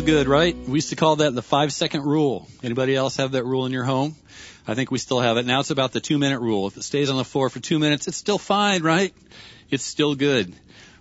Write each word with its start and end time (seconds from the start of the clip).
Still 0.00 0.16
good, 0.16 0.28
right? 0.28 0.56
We 0.56 0.78
used 0.78 0.88
to 0.88 0.96
call 0.96 1.16
that 1.16 1.34
the 1.34 1.42
five 1.42 1.74
second 1.74 2.04
rule. 2.04 2.48
Anybody 2.62 2.96
else 2.96 3.18
have 3.18 3.32
that 3.32 3.44
rule 3.44 3.66
in 3.66 3.72
your 3.72 3.84
home? 3.84 4.16
I 4.66 4.72
think 4.72 4.90
we 4.90 4.96
still 4.96 5.20
have 5.20 5.36
it. 5.36 5.44
Now 5.44 5.60
it's 5.60 5.68
about 5.68 5.92
the 5.92 6.00
two 6.00 6.16
minute 6.16 6.40
rule. 6.40 6.66
If 6.68 6.78
it 6.78 6.84
stays 6.84 7.10
on 7.10 7.18
the 7.18 7.24
floor 7.24 7.50
for 7.50 7.60
two 7.60 7.78
minutes, 7.78 8.08
it's 8.08 8.16
still 8.16 8.38
fine, 8.38 8.82
right? 8.82 9.12
It's 9.68 9.84
still 9.84 10.14
good. 10.14 10.54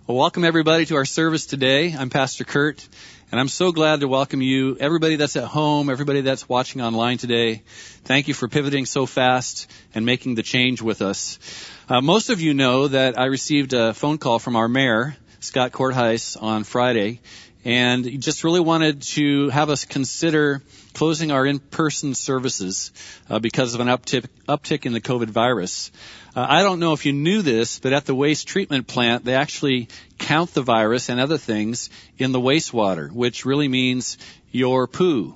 Well, 0.05 0.17
welcome 0.17 0.43
everybody 0.43 0.85
to 0.87 0.97
our 0.97 1.05
service 1.05 1.45
today. 1.45 1.95
I'm 1.97 2.09
Pastor 2.09 2.43
Kurt, 2.43 2.85
and 3.31 3.39
I'm 3.39 3.47
so 3.47 3.71
glad 3.71 4.01
to 4.01 4.09
welcome 4.09 4.41
you, 4.41 4.75
everybody 4.77 5.15
that's 5.15 5.37
at 5.37 5.45
home, 5.45 5.89
everybody 5.89 6.19
that's 6.19 6.49
watching 6.49 6.81
online 6.81 7.17
today. 7.19 7.61
Thank 8.03 8.27
you 8.27 8.33
for 8.33 8.49
pivoting 8.49 8.85
so 8.85 9.05
fast 9.05 9.71
and 9.95 10.05
making 10.05 10.35
the 10.35 10.43
change 10.43 10.81
with 10.81 11.01
us. 11.01 11.39
Uh, 11.87 12.01
most 12.01 12.31
of 12.31 12.41
you 12.41 12.53
know 12.53 12.89
that 12.89 13.17
I 13.17 13.27
received 13.27 13.71
a 13.71 13.93
phone 13.93 14.17
call 14.17 14.39
from 14.39 14.57
our 14.57 14.67
mayor, 14.67 15.15
Scott 15.39 15.71
Korthuis, 15.71 16.35
on 16.43 16.65
Friday, 16.65 17.21
and 17.65 18.21
just 18.21 18.43
really 18.43 18.59
wanted 18.59 19.01
to 19.01 19.49
have 19.49 19.69
us 19.69 19.85
consider 19.85 20.61
closing 20.93 21.31
our 21.31 21.45
in-person 21.45 22.15
services 22.15 22.91
uh, 23.29 23.39
because 23.39 23.73
of 23.73 23.79
an 23.79 23.87
uptick, 23.87 24.25
uptick 24.47 24.85
in 24.85 24.93
the 24.93 25.01
COVID 25.01 25.27
virus. 25.27 25.91
Uh, 26.35 26.45
I 26.47 26.63
don't 26.63 26.79
know 26.79 26.93
if 26.93 27.05
you 27.05 27.13
knew 27.13 27.41
this, 27.41 27.79
but 27.79 27.93
at 27.93 28.05
the 28.05 28.15
waste 28.15 28.47
treatment 28.47 28.87
plant, 28.87 29.25
they 29.25 29.35
actually 29.35 29.89
count 30.17 30.53
the 30.53 30.61
virus 30.61 31.09
and 31.09 31.19
other 31.19 31.37
things 31.37 31.89
in 32.17 32.31
the 32.31 32.39
wastewater, 32.39 33.11
which 33.11 33.45
really 33.45 33.67
means 33.67 34.17
your 34.51 34.87
poo. 34.87 35.35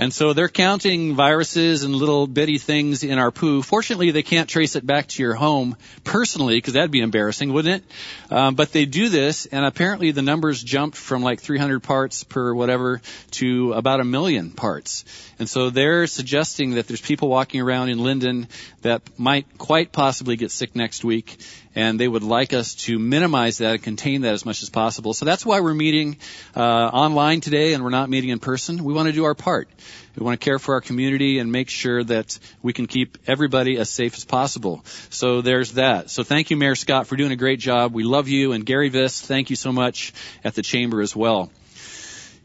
And 0.00 0.14
so 0.14 0.32
they're 0.32 0.48
counting 0.48 1.14
viruses 1.14 1.82
and 1.82 1.94
little 1.94 2.26
bitty 2.26 2.56
things 2.56 3.04
in 3.04 3.18
our 3.18 3.30
poo. 3.30 3.60
Fortunately, 3.60 4.12
they 4.12 4.22
can't 4.22 4.48
trace 4.48 4.74
it 4.74 4.86
back 4.86 5.08
to 5.08 5.22
your 5.22 5.34
home 5.34 5.76
personally, 6.04 6.56
because 6.56 6.72
that'd 6.72 6.90
be 6.90 7.02
embarrassing, 7.02 7.52
wouldn't 7.52 7.84
it? 7.84 8.32
Um, 8.34 8.54
but 8.54 8.72
they 8.72 8.86
do 8.86 9.10
this, 9.10 9.44
and 9.44 9.62
apparently 9.62 10.10
the 10.10 10.22
numbers 10.22 10.62
jumped 10.62 10.96
from 10.96 11.22
like 11.22 11.40
300 11.40 11.82
parts 11.82 12.24
per 12.24 12.54
whatever 12.54 13.02
to 13.32 13.74
about 13.74 14.00
a 14.00 14.04
million 14.04 14.52
parts. 14.52 15.04
And 15.38 15.46
so 15.46 15.68
they're 15.68 16.06
suggesting 16.06 16.76
that 16.76 16.88
there's 16.88 17.02
people 17.02 17.28
walking 17.28 17.60
around 17.60 17.90
in 17.90 17.98
Lynden 17.98 18.48
that 18.80 19.02
might 19.18 19.58
quite 19.58 19.92
possibly 19.92 20.36
get 20.36 20.50
sick 20.50 20.74
next 20.74 21.04
week, 21.04 21.36
and 21.74 22.00
they 22.00 22.08
would 22.08 22.22
like 22.22 22.52
us 22.52 22.74
to 22.74 22.98
minimize 22.98 23.58
that 23.58 23.72
and 23.74 23.82
contain 23.82 24.22
that 24.22 24.34
as 24.34 24.44
much 24.44 24.62
as 24.62 24.70
possible. 24.70 25.14
So 25.14 25.24
that's 25.24 25.46
why 25.46 25.60
we're 25.60 25.74
meeting 25.74 26.16
uh, 26.56 26.60
online 26.60 27.40
today, 27.40 27.74
and 27.74 27.84
we're 27.84 27.90
not 27.90 28.10
meeting 28.10 28.30
in 28.30 28.38
person. 28.40 28.82
We 28.82 28.92
want 28.92 29.06
to 29.06 29.12
do 29.12 29.24
our 29.24 29.34
part. 29.34 29.68
We 30.16 30.24
want 30.24 30.40
to 30.40 30.44
care 30.44 30.58
for 30.58 30.74
our 30.74 30.80
community 30.80 31.38
and 31.38 31.52
make 31.52 31.68
sure 31.68 32.02
that 32.02 32.38
we 32.62 32.72
can 32.72 32.86
keep 32.86 33.18
everybody 33.26 33.78
as 33.78 33.88
safe 33.88 34.16
as 34.16 34.24
possible. 34.24 34.84
So 35.10 35.40
there's 35.40 35.72
that. 35.72 36.10
So 36.10 36.24
thank 36.24 36.50
you, 36.50 36.56
Mayor 36.56 36.74
Scott, 36.74 37.06
for 37.06 37.16
doing 37.16 37.30
a 37.30 37.36
great 37.36 37.60
job. 37.60 37.94
We 37.94 38.02
love 38.02 38.28
you. 38.28 38.52
And 38.52 38.66
Gary 38.66 38.90
Viss, 38.90 39.20
thank 39.24 39.50
you 39.50 39.56
so 39.56 39.72
much 39.72 40.12
at 40.42 40.54
the 40.54 40.62
Chamber 40.62 41.00
as 41.00 41.14
well. 41.14 41.50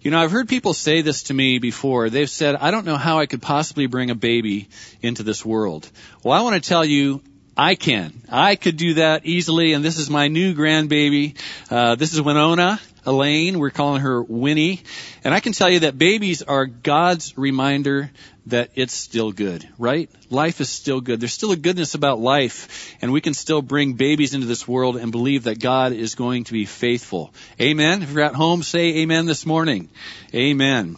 You 0.01 0.11
know, 0.11 0.19
I've 0.19 0.31
heard 0.31 0.47
people 0.47 0.75
say 0.75 1.01
this 1.01 1.23
to 1.23 1.33
me 1.33 1.57
before. 1.57 2.11
They've 2.11 2.29
said, 2.29 2.55
I 2.55 2.69
don't 2.69 2.85
know 2.85 2.95
how 2.95 3.17
I 3.17 3.25
could 3.25 3.41
possibly 3.41 3.87
bring 3.87 4.11
a 4.11 4.15
baby 4.15 4.69
into 5.01 5.23
this 5.23 5.43
world. 5.43 5.89
Well, 6.23 6.37
I 6.37 6.43
want 6.43 6.63
to 6.63 6.69
tell 6.69 6.85
you, 6.85 7.23
I 7.57 7.75
can. 7.75 8.13
I 8.29 8.55
could 8.55 8.75
do 8.75 8.95
that 8.95 9.25
easily, 9.25 9.73
and 9.73 9.83
this 9.83 9.97
is 9.97 10.09
my 10.09 10.27
new 10.27 10.53
grandbaby. 10.53 11.35
Uh, 11.69 11.95
this 11.95 12.13
is 12.13 12.21
Winona. 12.21 12.81
Elaine. 13.05 13.59
We're 13.59 13.69
calling 13.69 14.01
her 14.01 14.21
Winnie. 14.21 14.81
And 15.23 15.33
I 15.33 15.39
can 15.39 15.53
tell 15.53 15.69
you 15.69 15.81
that 15.81 15.97
babies 15.97 16.41
are 16.41 16.65
God's 16.65 17.37
reminder 17.37 18.11
that 18.47 18.69
it's 18.75 18.93
still 18.93 19.31
good, 19.31 19.67
right? 19.77 20.09
Life 20.29 20.61
is 20.61 20.69
still 20.69 21.01
good. 21.01 21.19
There's 21.19 21.33
still 21.33 21.51
a 21.51 21.55
goodness 21.55 21.95
about 21.95 22.19
life, 22.19 22.95
and 23.01 23.11
we 23.11 23.21
can 23.21 23.33
still 23.33 23.61
bring 23.61 23.93
babies 23.93 24.33
into 24.33 24.45
this 24.45 24.67
world 24.67 24.97
and 24.97 25.11
believe 25.11 25.45
that 25.45 25.59
God 25.59 25.93
is 25.93 26.15
going 26.15 26.43
to 26.43 26.53
be 26.53 26.65
faithful. 26.65 27.33
Amen. 27.59 28.03
If 28.03 28.11
you're 28.11 28.23
at 28.23 28.35
home, 28.35 28.61
say 28.61 28.97
amen 28.97 29.25
this 29.25 29.45
morning. 29.45 29.89
Amen. 30.33 30.97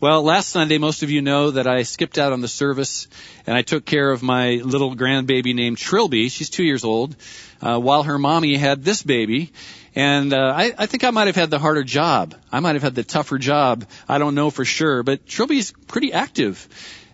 Well, 0.00 0.22
last 0.22 0.48
Sunday, 0.48 0.78
most 0.78 1.02
of 1.02 1.10
you 1.10 1.22
know 1.22 1.50
that 1.50 1.66
I 1.66 1.82
skipped 1.82 2.18
out 2.18 2.32
on 2.32 2.40
the 2.40 2.48
service 2.48 3.08
and 3.46 3.56
I 3.56 3.62
took 3.62 3.84
care 3.84 4.10
of 4.10 4.22
my 4.22 4.60
little 4.64 4.94
grandbaby 4.94 5.54
named 5.54 5.78
Trilby. 5.78 6.28
She's 6.28 6.50
two 6.50 6.64
years 6.64 6.84
old, 6.84 7.16
uh, 7.60 7.78
while 7.78 8.04
her 8.04 8.18
mommy 8.18 8.56
had 8.56 8.84
this 8.84 9.02
baby. 9.02 9.52
And 9.96 10.34
uh, 10.34 10.52
I, 10.54 10.74
I 10.76 10.86
think 10.86 11.04
I 11.04 11.10
might 11.10 11.26
have 11.26 11.36
had 11.36 11.50
the 11.50 11.58
harder 11.58 11.82
job. 11.82 12.34
I 12.52 12.60
might 12.60 12.74
have 12.74 12.82
had 12.82 12.94
the 12.94 13.02
tougher 13.02 13.38
job. 13.38 13.86
I 14.06 14.18
don't 14.18 14.34
know 14.34 14.50
for 14.50 14.66
sure. 14.66 15.02
But 15.02 15.26
Trilby's 15.26 15.72
pretty 15.86 16.12
active. 16.12 16.68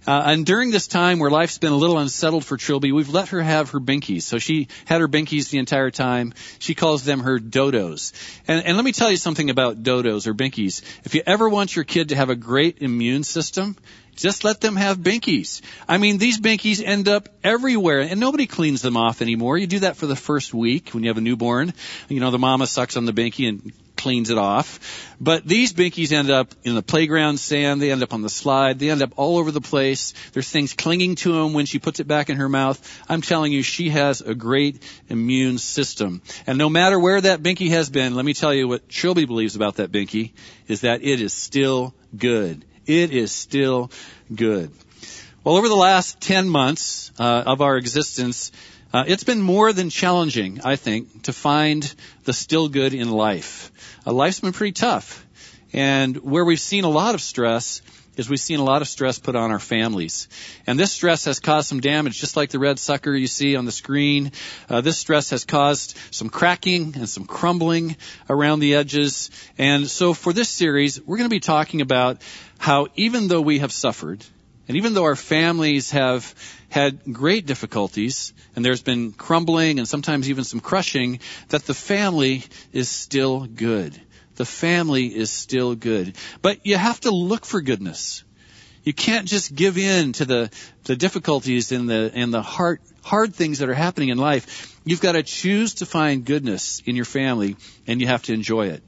Uh, 0.07 0.23
and 0.27 0.45
during 0.47 0.71
this 0.71 0.87
time 0.87 1.19
where 1.19 1.31
life's 1.31 1.59
been 1.59 1.73
a 1.73 1.77
little 1.77 1.99
unsettled 1.99 2.45
for 2.45 2.57
Trilby, 2.57 2.93
we've 2.93 3.09
let 3.09 3.29
her 3.29 3.41
have 3.41 3.71
her 3.71 3.81
binkies. 3.81 4.23
So 4.23 4.39
she 4.39 4.69
had 4.85 5.01
her 5.01 5.09
binkies 5.09 5.51
the 5.51 5.59
entire 5.59 5.91
time. 5.91 6.35
She 6.59 6.75
calls 6.75 7.05
them 7.05 7.21
her 7.21 7.39
dodos. 7.39 8.13
And, 8.49 8.65
and 8.65 8.77
let 8.77 8.85
me 8.85 8.93
tell 8.93 9.11
you 9.11 9.17
something 9.17 9.51
about 9.51 9.83
dodos 9.83 10.27
or 10.27 10.35
binkies. 10.35 10.83
If 11.05 11.15
you 11.15 11.23
ever 11.25 11.49
want 11.49 11.77
your 11.77 11.85
kid 11.85 12.09
to 12.09 12.17
have 12.17 12.31
a 12.31 12.37
great 12.37 12.79
immune 12.83 13.23
system, 13.23 13.77
just 14.17 14.45
let 14.45 14.61
them 14.61 14.77
have 14.77 14.99
binkies. 14.99 15.63
I 15.89 15.99
mean, 15.99 16.19
these 16.19 16.39
binkies 16.39 16.83
end 16.85 17.09
up 17.09 17.29
everywhere 17.43 18.01
and 18.01 18.21
nobody 18.21 18.47
cleans 18.47 18.83
them 18.83 18.97
off 18.97 19.23
anymore. 19.23 19.57
You 19.57 19.67
do 19.67 19.81
that 19.81 19.97
for 19.97 20.07
the 20.07 20.17
first 20.17 20.53
week 20.53 20.91
when 20.91 21.03
you 21.05 21.11
have 21.11 21.19
a 21.19 21.23
newborn. 21.23 21.73
You 22.09 22.21
know, 22.21 22.31
the 22.31 22.39
mama 22.39 22.67
sucks 22.67 22.97
on 22.97 23.07
the 23.07 23.13
binky 23.13 23.49
and 23.49 23.73
cleans 24.03 24.31
it 24.31 24.39
off. 24.39 25.17
But 25.21 25.47
these 25.47 25.73
binkies 25.73 26.11
end 26.11 26.29
up 26.29 26.53
in 26.65 26.75
the 26.75 26.83
playground 26.83 27.39
sand. 27.39 27.81
They 27.81 27.93
end 27.93 28.03
up 28.03 28.13
on 28.13 28.23
the 28.23 28.29
slide. 28.29 28.81
They 28.81 28.91
end 28.91 29.01
up 29.01 29.13
all 29.17 29.39
over 29.39 29.53
the 29.53 29.61
place. 29.61 30.13
There's 30.33 30.51
things 30.51 30.73
clinging 30.73 31.15
to 31.17 31.33
them 31.33 31.53
when 31.53 31.67
she 31.67 31.79
puts 31.79 32.01
it 32.01 32.09
back 32.09 32.29
in 32.29 32.39
her 32.39 32.49
mouth. 32.49 32.79
I'm 33.09 33.23
telling 33.23 33.53
you, 33.53 33.63
she 33.63 33.91
has 33.91 34.21
a 34.21 34.35
great 34.35 34.83
immune 35.09 35.59
system. 35.59 36.21
And 36.49 36.59
no 36.59 36.69
matter 36.69 36.99
where 36.99 37.21
that 37.21 37.43
binky 37.43 37.69
has 37.69 37.91
been, 37.91 38.17
let 38.17 38.25
me 38.25 38.35
tell 38.35 38.53
you 38.53 38.67
what 38.67 38.89
Trilby 38.89 39.27
believes 39.27 39.55
about 39.55 39.77
that 39.77 39.93
binky 39.93 40.33
is 40.67 40.81
that 40.81 41.03
it 41.03 41.21
is 41.21 41.33
still 41.33 41.95
good. 42.17 42.65
It 42.85 43.13
is 43.13 43.31
still 43.31 43.93
good. 44.35 44.73
Well, 45.45 45.57
over 45.57 45.69
the 45.69 45.77
last 45.77 46.21
10 46.21 46.49
months 46.49 47.13
uh, 47.19 47.45
of 47.47 47.61
our 47.61 47.77
existence, 47.77 48.51
uh, 48.93 49.05
it's 49.07 49.25
been 49.25 49.41
more 49.41 49.73
than 49.73 49.89
challenging, 49.89 50.61
I 50.63 50.77
think, 50.77 51.23
to 51.23 51.33
find 51.33 51.83
the 52.25 52.33
still 52.35 52.69
good 52.69 52.93
in 52.93 53.11
life. 53.11 53.72
Uh, 54.07 54.13
life's 54.13 54.41
been 54.41 54.53
pretty 54.53 54.73
tough. 54.73 55.27
And 55.73 56.17
where 56.19 56.45
we've 56.45 56.61
seen 56.61 56.85
a 56.85 56.91
lot 56.91 57.15
of 57.15 57.21
stress 57.21 57.83
is 58.17 58.29
we've 58.29 58.41
seen 58.41 58.59
a 58.59 58.65
lot 58.65 58.83
of 58.83 58.89
stress 58.89 59.19
put 59.19 59.37
on 59.37 59.51
our 59.51 59.59
families. 59.59 60.29
And 60.67 60.79
this 60.79 60.93
stress 60.93 61.25
has 61.25 61.41
caused 61.41 61.69
some 61.69 61.81
damage, 61.81 62.21
just 62.21 62.37
like 62.37 62.51
the 62.51 62.59
red 62.59 62.79
sucker 62.79 63.15
you 63.15 63.27
see 63.27 63.57
on 63.57 63.65
the 63.65 63.73
screen. 63.73 64.33
Uh, 64.69 64.83
this 64.83 64.99
stress 64.99 65.31
has 65.31 65.45
caused 65.45 65.97
some 66.11 66.29
cracking 66.29 66.95
and 66.97 67.09
some 67.09 67.25
crumbling 67.25 67.97
around 68.29 68.61
the 68.61 68.75
edges. 68.75 69.31
And 69.57 69.89
so 69.89 70.13
for 70.13 70.33
this 70.33 70.51
series, 70.51 71.01
we're 71.01 71.17
going 71.17 71.31
to 71.31 71.35
be 71.35 71.41
talking 71.41 71.81
about 71.81 72.21
how 72.59 72.89
even 72.97 73.29
though 73.29 73.41
we 73.41 73.61
have 73.61 73.73
suffered, 73.73 74.23
and 74.69 74.77
even 74.77 74.95
though 74.95 75.05
our 75.05 75.17
families 75.17 75.91
have 75.91 76.35
had 76.69 77.13
great 77.13 77.47
difficulties, 77.47 78.33
and 78.55 78.65
there's 78.65 78.83
been 78.83 79.13
crumbling 79.13 79.79
and 79.79 79.89
sometimes 79.89 80.31
even 80.31 80.45
some 80.45 80.61
crushing, 80.61 81.21
that 81.49 81.67
the 81.67 81.75
family 81.75 82.45
is 82.73 82.89
still 82.89 83.47
good. 83.47 84.01
The 84.37 84.45
family 84.45 85.07
is 85.15 85.31
still 85.31 85.75
good. 85.75 86.17
But 86.41 86.65
you 86.65 86.77
have 86.77 87.01
to 87.01 87.11
look 87.11 87.45
for 87.45 87.61
goodness. 87.61 88.25
You 88.85 88.93
can't 88.93 89.29
just 89.29 89.55
give 89.55 89.79
in 89.79 90.13
to 90.15 90.25
the, 90.25 90.51
the 90.85 90.97
difficulties 90.97 91.71
and 91.71 91.89
the, 91.89 92.11
and 92.15 92.33
the 92.33 92.43
hard, 92.43 92.81
hard 93.03 93.35
things 93.35 93.59
that 93.59 93.69
are 93.69 93.75
happening 93.75 94.09
in 94.09 94.19
life. 94.19 94.81
You've 94.85 95.01
got 95.01 95.13
to 95.13 95.23
choose 95.23 95.75
to 95.75 95.87
find 95.87 96.25
goodness 96.25 96.83
in 96.87 96.97
your 96.97 97.05
family, 97.05 97.57
and 97.87 98.01
you 98.01 98.07
have 98.07 98.23
to 98.25 98.33
enjoy 98.33 98.69
it. 98.69 98.83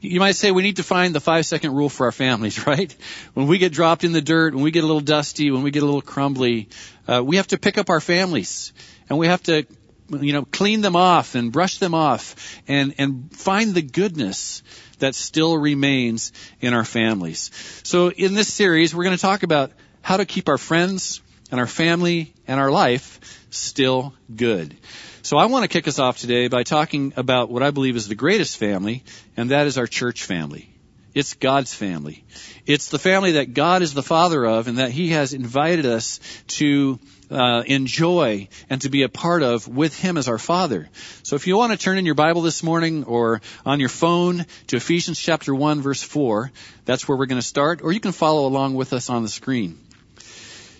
You 0.00 0.20
might 0.20 0.36
say 0.36 0.50
we 0.50 0.62
need 0.62 0.76
to 0.76 0.82
find 0.82 1.14
the 1.14 1.20
five 1.20 1.46
second 1.46 1.74
rule 1.74 1.88
for 1.88 2.06
our 2.06 2.12
families, 2.12 2.66
right? 2.66 2.94
When 3.34 3.46
we 3.46 3.58
get 3.58 3.72
dropped 3.72 4.04
in 4.04 4.12
the 4.12 4.20
dirt, 4.20 4.54
when 4.54 4.62
we 4.62 4.70
get 4.70 4.84
a 4.84 4.86
little 4.86 5.00
dusty, 5.00 5.50
when 5.50 5.62
we 5.62 5.70
get 5.70 5.82
a 5.82 5.86
little 5.86 6.02
crumbly, 6.02 6.68
uh, 7.08 7.22
we 7.24 7.36
have 7.36 7.46
to 7.48 7.58
pick 7.58 7.78
up 7.78 7.90
our 7.90 8.00
families 8.00 8.72
and 9.08 9.18
we 9.18 9.26
have 9.26 9.42
to, 9.44 9.66
you 10.10 10.32
know, 10.32 10.44
clean 10.44 10.80
them 10.80 10.96
off 10.96 11.34
and 11.34 11.52
brush 11.52 11.78
them 11.78 11.94
off 11.94 12.60
and, 12.68 12.94
and 12.98 13.34
find 13.34 13.74
the 13.74 13.82
goodness 13.82 14.62
that 14.98 15.14
still 15.14 15.56
remains 15.56 16.32
in 16.60 16.74
our 16.74 16.84
families. 16.84 17.50
So 17.82 18.10
in 18.10 18.34
this 18.34 18.52
series, 18.52 18.94
we're 18.94 19.04
going 19.04 19.16
to 19.16 19.22
talk 19.22 19.42
about 19.42 19.72
how 20.02 20.16
to 20.16 20.24
keep 20.24 20.48
our 20.48 20.58
friends 20.58 21.20
and 21.50 21.60
our 21.60 21.66
family 21.66 22.34
and 22.46 22.60
our 22.60 22.70
life 22.70 23.20
still 23.50 24.14
good. 24.34 24.76
So 25.22 25.38
I 25.38 25.46
want 25.46 25.64
to 25.64 25.68
kick 25.68 25.88
us 25.88 25.98
off 25.98 26.18
today 26.18 26.48
by 26.48 26.62
talking 26.62 27.12
about 27.16 27.50
what 27.50 27.62
I 27.62 27.70
believe 27.70 27.96
is 27.96 28.08
the 28.08 28.14
greatest 28.14 28.58
family, 28.58 29.02
and 29.36 29.50
that 29.50 29.66
is 29.66 29.78
our 29.78 29.86
church 29.86 30.24
family. 30.24 30.70
It's 31.14 31.34
God's 31.34 31.72
family. 31.72 32.24
It's 32.66 32.90
the 32.90 32.98
family 32.98 33.32
that 33.32 33.54
God 33.54 33.80
is 33.80 33.94
the 33.94 34.02
father 34.02 34.44
of 34.44 34.68
and 34.68 34.78
that 34.78 34.90
he 34.90 35.08
has 35.10 35.32
invited 35.32 35.86
us 35.86 36.20
to 36.48 36.98
uh, 37.30 37.62
enjoy 37.66 38.48
and 38.68 38.80
to 38.82 38.90
be 38.90 39.02
a 39.02 39.08
part 39.08 39.42
of 39.42 39.66
with 39.66 39.98
him 39.98 40.18
as 40.18 40.28
our 40.28 40.38
father. 40.38 40.88
So 41.22 41.34
if 41.34 41.46
you 41.46 41.56
want 41.56 41.72
to 41.72 41.78
turn 41.78 41.96
in 41.96 42.04
your 42.04 42.14
Bible 42.14 42.42
this 42.42 42.62
morning 42.62 43.04
or 43.04 43.40
on 43.64 43.80
your 43.80 43.88
phone 43.88 44.44
to 44.66 44.76
Ephesians 44.76 45.18
chapter 45.18 45.54
1 45.54 45.80
verse 45.80 46.02
4, 46.02 46.52
that's 46.84 47.08
where 47.08 47.16
we're 47.16 47.26
going 47.26 47.40
to 47.40 47.46
start, 47.46 47.80
or 47.82 47.92
you 47.92 48.00
can 48.00 48.12
follow 48.12 48.46
along 48.46 48.74
with 48.74 48.92
us 48.92 49.08
on 49.08 49.22
the 49.22 49.28
screen. 49.30 49.78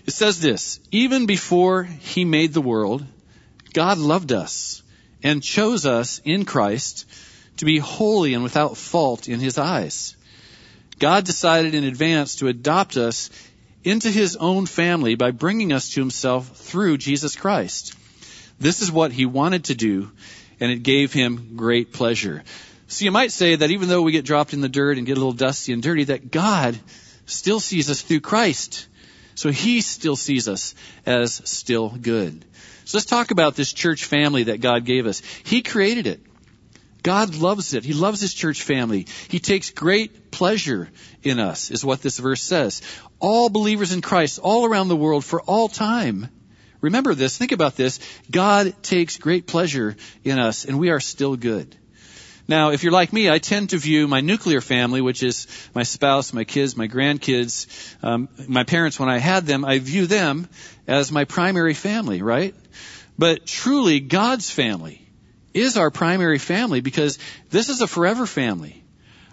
It 0.07 0.13
says 0.13 0.39
this, 0.39 0.79
even 0.89 1.25
before 1.25 1.83
he 1.83 2.23
made 2.23 2.53
the 2.53 2.61
world, 2.61 3.05
God 3.73 3.97
loved 3.97 4.31
us 4.31 4.81
and 5.21 5.43
chose 5.43 5.85
us 5.85 6.21
in 6.23 6.45
Christ 6.45 7.05
to 7.57 7.65
be 7.65 7.77
holy 7.77 8.33
and 8.33 8.41
without 8.41 8.77
fault 8.77 9.27
in 9.27 9.41
his 9.41 9.57
eyes. 9.57 10.15
God 10.97 11.25
decided 11.25 11.75
in 11.75 11.83
advance 11.83 12.37
to 12.37 12.47
adopt 12.47 12.95
us 12.95 13.29
into 13.83 14.09
his 14.09 14.37
own 14.37 14.65
family 14.65 15.15
by 15.15 15.31
bringing 15.31 15.73
us 15.73 15.89
to 15.89 15.99
himself 15.99 16.55
through 16.55 16.97
Jesus 16.97 17.35
Christ. 17.35 17.93
This 18.59 18.81
is 18.81 18.91
what 18.91 19.11
he 19.11 19.25
wanted 19.25 19.65
to 19.65 19.75
do, 19.75 20.09
and 20.61 20.71
it 20.71 20.83
gave 20.83 21.11
him 21.11 21.57
great 21.57 21.91
pleasure. 21.91 22.43
So 22.87 23.03
you 23.03 23.11
might 23.11 23.33
say 23.33 23.57
that 23.57 23.71
even 23.71 23.89
though 23.89 24.03
we 24.03 24.13
get 24.13 24.25
dropped 24.25 24.53
in 24.53 24.61
the 24.61 24.69
dirt 24.69 24.97
and 24.97 25.05
get 25.05 25.17
a 25.17 25.19
little 25.19 25.33
dusty 25.33 25.73
and 25.73 25.83
dirty, 25.83 26.05
that 26.05 26.31
God 26.31 26.79
still 27.25 27.59
sees 27.59 27.89
us 27.89 28.01
through 28.01 28.21
Christ. 28.21 28.87
So 29.37 29.51
he 29.51 29.81
still 29.81 30.15
sees 30.15 30.47
us 30.47 30.73
as 31.05 31.31
still 31.47 31.89
good. 31.89 32.43
So 32.85 32.97
let's 32.97 33.05
talk 33.05 33.29
about 33.29 33.55
this 33.55 33.71
church 33.71 34.05
family 34.05 34.45
that 34.45 34.61
God 34.61 34.83
gave 34.83 35.05
us. 35.05 35.21
He 35.43 35.61
created 35.61 36.07
it. 36.07 36.19
God 37.03 37.35
loves 37.35 37.75
it. 37.75 37.85
He 37.85 37.93
loves 37.93 38.19
his 38.19 38.33
church 38.33 38.63
family. 38.63 39.05
He 39.27 39.37
takes 39.37 39.69
great 39.69 40.31
pleasure 40.31 40.89
in 41.21 41.39
us, 41.39 41.69
is 41.69 41.85
what 41.85 42.01
this 42.01 42.17
verse 42.17 42.41
says. 42.41 42.81
All 43.19 43.49
believers 43.49 43.93
in 43.93 44.01
Christ, 44.01 44.39
all 44.39 44.65
around 44.65 44.87
the 44.87 44.95
world, 44.95 45.23
for 45.23 45.39
all 45.43 45.69
time. 45.69 46.29
Remember 46.81 47.13
this. 47.13 47.37
Think 47.37 47.51
about 47.51 47.75
this. 47.75 47.99
God 48.31 48.73
takes 48.81 49.17
great 49.17 49.45
pleasure 49.45 49.95
in 50.23 50.39
us, 50.39 50.65
and 50.65 50.79
we 50.79 50.89
are 50.89 50.99
still 50.99 51.35
good. 51.35 51.75
Now, 52.47 52.71
if 52.71 52.83
you're 52.83 52.93
like 52.93 53.11
me, 53.11 53.29
I 53.29 53.39
tend 53.39 53.71
to 53.71 53.77
view 53.77 54.07
my 54.07 54.21
nuclear 54.21 54.61
family, 54.61 55.01
which 55.01 55.21
is 55.21 55.47
my 55.75 55.83
spouse, 55.83 56.31
my 56.31 56.45
kids, 56.45 56.77
my 56.77 56.87
grandkids, 56.87 57.67
um, 58.03 58.29
my 58.47 58.63
parents 58.63 58.99
when 58.99 59.09
I 59.09 59.17
had 59.17 59.45
them, 59.45 59.65
I 59.65 59.79
view 59.79 60.07
them 60.07 60.47
as 60.87 61.11
my 61.11 61.25
primary 61.25 61.73
family, 61.73 62.21
right? 62.21 62.55
But 63.17 63.45
truly, 63.45 63.99
God's 63.99 64.49
family 64.49 65.05
is 65.53 65.75
our 65.77 65.91
primary 65.91 66.37
family 66.37 66.79
because 66.79 67.19
this 67.49 67.67
is 67.69 67.81
a 67.81 67.87
forever 67.87 68.25
family. 68.25 68.83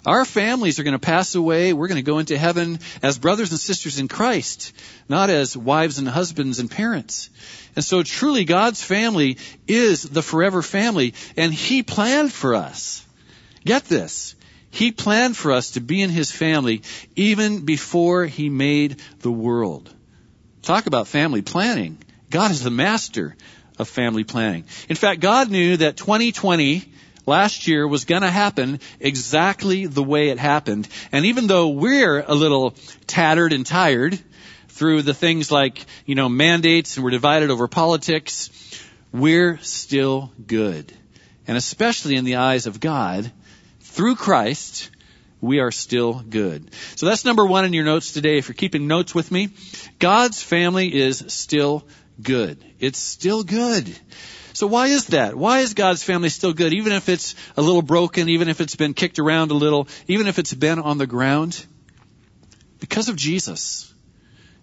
Our 0.06 0.24
families 0.24 0.78
are 0.78 0.82
going 0.82 0.92
to 0.92 0.98
pass 0.98 1.34
away. 1.34 1.72
We're 1.72 1.88
going 1.88 1.96
to 1.96 2.02
go 2.02 2.18
into 2.18 2.36
heaven 2.36 2.78
as 3.02 3.18
brothers 3.18 3.50
and 3.50 3.60
sisters 3.60 3.98
in 3.98 4.08
Christ, 4.08 4.72
not 5.08 5.30
as 5.30 5.56
wives 5.56 5.98
and 5.98 6.06
husbands 6.06 6.58
and 6.58 6.70
parents. 6.70 7.30
And 7.74 7.84
so 7.84 8.02
truly 8.02 8.44
God's 8.44 8.82
family 8.82 9.38
is 9.66 10.02
the 10.02 10.22
forever 10.22 10.60
family 10.62 11.14
and 11.36 11.52
He 11.52 11.82
planned 11.82 12.32
for 12.32 12.54
us. 12.54 13.04
Get 13.64 13.84
this. 13.84 14.34
He 14.70 14.92
planned 14.92 15.36
for 15.36 15.52
us 15.52 15.72
to 15.72 15.80
be 15.80 16.02
in 16.02 16.10
His 16.10 16.30
family 16.30 16.82
even 17.16 17.64
before 17.64 18.26
He 18.26 18.50
made 18.50 19.00
the 19.20 19.32
world. 19.32 19.92
Talk 20.62 20.86
about 20.86 21.08
family 21.08 21.42
planning. 21.42 21.98
God 22.30 22.50
is 22.50 22.62
the 22.62 22.70
master 22.70 23.36
of 23.78 23.88
family 23.88 24.24
planning. 24.24 24.64
In 24.88 24.96
fact, 24.96 25.20
God 25.20 25.50
knew 25.50 25.78
that 25.78 25.96
2020 25.96 26.84
last 27.26 27.66
year 27.66 27.86
was 27.86 28.04
going 28.04 28.22
to 28.22 28.30
happen 28.30 28.80
exactly 29.00 29.86
the 29.86 30.02
way 30.02 30.30
it 30.30 30.38
happened. 30.38 30.88
And 31.12 31.26
even 31.26 31.46
though 31.46 31.68
we're 31.68 32.20
a 32.20 32.34
little 32.34 32.74
tattered 33.06 33.52
and 33.52 33.64
tired 33.64 34.18
through 34.68 35.02
the 35.02 35.14
things 35.14 35.50
like, 35.50 35.84
you 36.04 36.14
know, 36.14 36.28
mandates 36.28 36.96
and 36.96 37.04
we're 37.04 37.10
divided 37.10 37.50
over 37.50 37.68
politics, 37.68 38.50
we're 39.12 39.58
still 39.58 40.32
good. 40.46 40.92
And 41.46 41.56
especially 41.56 42.16
in 42.16 42.24
the 42.24 42.36
eyes 42.36 42.66
of 42.66 42.80
God, 42.80 43.30
through 43.80 44.16
Christ, 44.16 44.90
we 45.40 45.60
are 45.60 45.70
still 45.70 46.14
good. 46.14 46.70
So 46.96 47.06
that's 47.06 47.24
number 47.24 47.44
one 47.44 47.64
in 47.64 47.72
your 47.72 47.84
notes 47.84 48.12
today. 48.12 48.38
If 48.38 48.48
you're 48.48 48.54
keeping 48.54 48.86
notes 48.86 49.14
with 49.14 49.30
me, 49.30 49.50
God's 49.98 50.42
family 50.42 50.92
is 50.92 51.22
still 51.28 51.86
good. 52.20 52.64
It's 52.80 52.98
still 52.98 53.44
good. 53.44 53.94
So 54.54 54.68
why 54.68 54.86
is 54.86 55.06
that? 55.06 55.34
Why 55.34 55.60
is 55.60 55.74
God's 55.74 56.04
family 56.04 56.28
still 56.28 56.52
good, 56.52 56.72
even 56.72 56.92
if 56.92 57.08
it's 57.08 57.34
a 57.56 57.60
little 57.60 57.82
broken, 57.82 58.28
even 58.28 58.48
if 58.48 58.60
it's 58.60 58.76
been 58.76 58.94
kicked 58.94 59.18
around 59.18 59.50
a 59.50 59.54
little, 59.54 59.88
even 60.06 60.28
if 60.28 60.38
it's 60.38 60.54
been 60.54 60.78
on 60.78 60.96
the 60.96 61.08
ground? 61.08 61.66
Because 62.78 63.08
of 63.08 63.16
Jesus. 63.16 63.92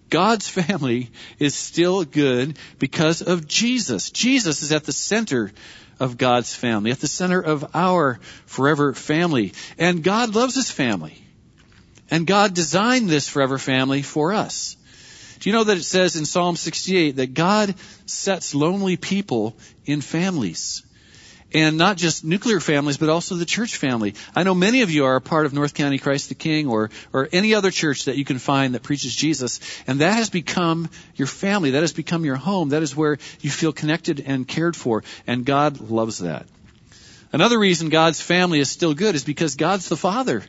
God's 0.10 0.48
family 0.48 1.10
is 1.40 1.56
still 1.56 2.06
good 2.06 2.58
because 2.80 3.22
of 3.22 3.48
Jesus. 3.48 4.12
Jesus 4.12 4.64
is 4.64 4.72
at 4.72 4.86
the 4.86 4.94
center 4.94 5.52
of 6.00 6.18
God's 6.18 6.56
family, 6.56 6.92
at 6.92 7.02
the 7.02 7.08
center 7.08 7.42
of 7.42 7.76
our 7.76 8.22
forever 8.46 8.94
family. 8.94 9.52
And 9.78 10.04
God 10.04 10.34
loves 10.36 10.56
his 10.56 10.72
family. 10.72 11.22
And 12.10 12.26
God 12.26 12.54
designed 12.54 13.10
this 13.10 13.28
forever 13.28 13.58
family 13.58 14.04
for 14.04 14.34
us. 14.34 14.78
Do 15.42 15.50
you 15.50 15.56
know 15.56 15.64
that 15.64 15.78
it 15.78 15.84
says 15.84 16.16
in 16.16 16.26
Psalm 16.26 16.56
68 16.56 17.16
that 17.16 17.34
God 17.34 17.74
sets 18.06 18.54
lonely 18.54 18.96
people 18.96 19.56
in 19.86 20.02
families? 20.02 20.84
And 21.52 21.80
not 21.80 21.98
just 21.98 22.24
nuclear 22.24 22.60
families, 22.60 22.98
but 22.98 23.10
also 23.10 23.36
the 23.36 23.46
church 23.46 23.76
family. 23.76 24.14
I 24.36 24.44
know 24.44 24.54
many 24.54 24.84
of 24.84 24.92
you 24.92 25.06
are 25.06 25.16
a 25.16 25.22
part 25.22 25.48
of 25.48 25.54
North 25.54 25.74
County 25.74 25.98
Christ 25.98 26.30
the 26.30 26.36
King 26.36 26.68
or, 26.68 26.92
or 27.12 27.28
any 27.32 27.56
other 27.56 27.72
church 27.72 28.06
that 28.06 28.18
you 28.18 28.24
can 28.24 28.38
find 28.38 28.76
that 28.76 28.84
preaches 28.84 29.16
Jesus. 29.16 29.60
And 29.88 30.02
that 30.02 30.14
has 30.14 30.30
become 30.30 30.90
your 31.16 31.28
family. 31.28 31.72
That 31.72 31.82
has 31.82 31.92
become 31.92 32.24
your 32.24 32.36
home. 32.36 32.70
That 32.70 32.84
is 32.84 32.96
where 32.96 33.18
you 33.42 33.50
feel 33.50 33.74
connected 33.74 34.24
and 34.26 34.48
cared 34.48 34.76
for. 34.76 35.04
And 35.26 35.44
God 35.44 35.82
loves 35.82 36.20
that. 36.20 36.46
Another 37.34 37.58
reason 37.58 37.90
God's 37.90 38.22
family 38.22 38.60
is 38.60 38.70
still 38.70 38.94
good 38.94 39.16
is 39.16 39.24
because 39.24 39.56
God's 39.56 39.90
the 39.90 39.98
Father. 39.98 40.44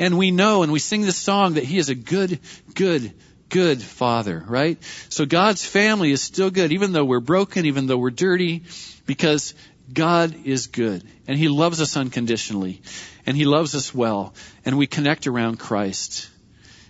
And 0.00 0.18
we 0.18 0.32
know 0.32 0.64
and 0.64 0.72
we 0.72 0.80
sing 0.80 1.02
this 1.02 1.16
song 1.16 1.54
that 1.54 1.64
He 1.64 1.78
is 1.78 1.90
a 1.90 1.94
good, 1.94 2.40
good 2.74 3.14
good 3.48 3.80
father, 3.80 4.42
right? 4.46 4.78
So 5.08 5.26
God's 5.26 5.64
family 5.64 6.10
is 6.10 6.22
still 6.22 6.50
good, 6.50 6.72
even 6.72 6.92
though 6.92 7.04
we're 7.04 7.20
broken, 7.20 7.66
even 7.66 7.86
though 7.86 7.98
we're 7.98 8.10
dirty, 8.10 8.64
because 9.06 9.54
God 9.92 10.34
is 10.44 10.66
good 10.66 11.04
and 11.26 11.38
He 11.38 11.48
loves 11.48 11.80
us 11.80 11.96
unconditionally 11.96 12.82
and 13.24 13.36
He 13.36 13.44
loves 13.44 13.74
us 13.74 13.94
well 13.94 14.34
and 14.64 14.76
we 14.76 14.86
connect 14.86 15.26
around 15.26 15.58
Christ. 15.58 16.28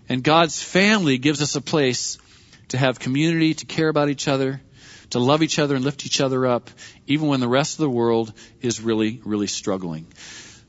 And 0.08 0.22
God's 0.22 0.62
family 0.62 1.18
gives 1.18 1.42
us 1.42 1.56
a 1.56 1.60
place 1.60 2.18
to 2.68 2.78
have 2.78 2.98
community, 2.98 3.54
to 3.54 3.66
care 3.66 3.88
about 3.88 4.08
each 4.08 4.28
other, 4.28 4.60
to 5.10 5.18
love 5.18 5.42
each 5.42 5.58
other 5.58 5.76
and 5.76 5.84
lift 5.84 6.06
each 6.06 6.20
other 6.20 6.46
up, 6.46 6.70
even 7.06 7.28
when 7.28 7.40
the 7.40 7.48
rest 7.48 7.75
of 7.75 7.82
the 7.82 7.90
world 7.90 8.32
is 8.60 8.80
really, 8.80 9.20
really 9.25 9.46
struggling. 9.46 10.06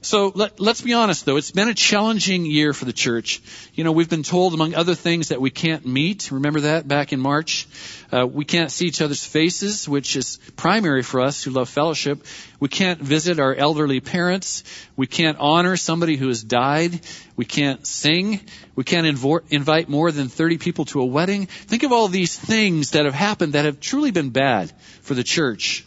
So 0.01 0.31
let, 0.35 0.61
us 0.61 0.81
be 0.81 0.93
honest 0.93 1.25
though, 1.25 1.37
it's 1.37 1.49
been 1.49 1.69
a 1.69 1.73
challenging 1.73 2.45
year 2.45 2.71
for 2.71 2.85
the 2.85 2.93
church. 2.93 3.41
You 3.73 3.83
know, 3.83 3.91
we've 3.91 4.09
been 4.09 4.23
told 4.23 4.53
among 4.53 4.75
other 4.75 4.93
things 4.93 5.29
that 5.29 5.41
we 5.41 5.49
can't 5.49 5.87
meet. 5.87 6.31
Remember 6.31 6.61
that 6.61 6.87
back 6.87 7.13
in 7.13 7.19
March? 7.19 7.67
Uh, 8.11 8.27
we 8.27 8.45
can't 8.45 8.71
see 8.71 8.85
each 8.85 9.01
other's 9.01 9.25
faces, 9.25 9.89
which 9.89 10.15
is 10.15 10.37
primary 10.55 11.01
for 11.01 11.19
us 11.21 11.43
who 11.43 11.49
love 11.49 11.67
fellowship. 11.67 12.23
We 12.59 12.69
can't 12.69 13.01
visit 13.01 13.39
our 13.39 13.55
elderly 13.55 13.99
parents. 13.99 14.63
We 14.95 15.07
can't 15.07 15.39
honor 15.39 15.75
somebody 15.77 16.15
who 16.15 16.27
has 16.27 16.43
died. 16.43 17.01
We 17.35 17.45
can't 17.45 17.85
sing. 17.85 18.41
We 18.75 18.83
can't 18.83 19.07
invo- 19.07 19.43
invite 19.49 19.89
more 19.89 20.11
than 20.11 20.27
30 20.27 20.59
people 20.59 20.85
to 20.85 21.01
a 21.01 21.05
wedding. 21.05 21.47
Think 21.47 21.81
of 21.81 21.91
all 21.91 22.07
these 22.07 22.37
things 22.37 22.91
that 22.91 23.05
have 23.05 23.15
happened 23.15 23.53
that 23.53 23.65
have 23.65 23.79
truly 23.79 24.11
been 24.11 24.29
bad 24.29 24.71
for 25.01 25.15
the 25.15 25.23
church. 25.23 25.85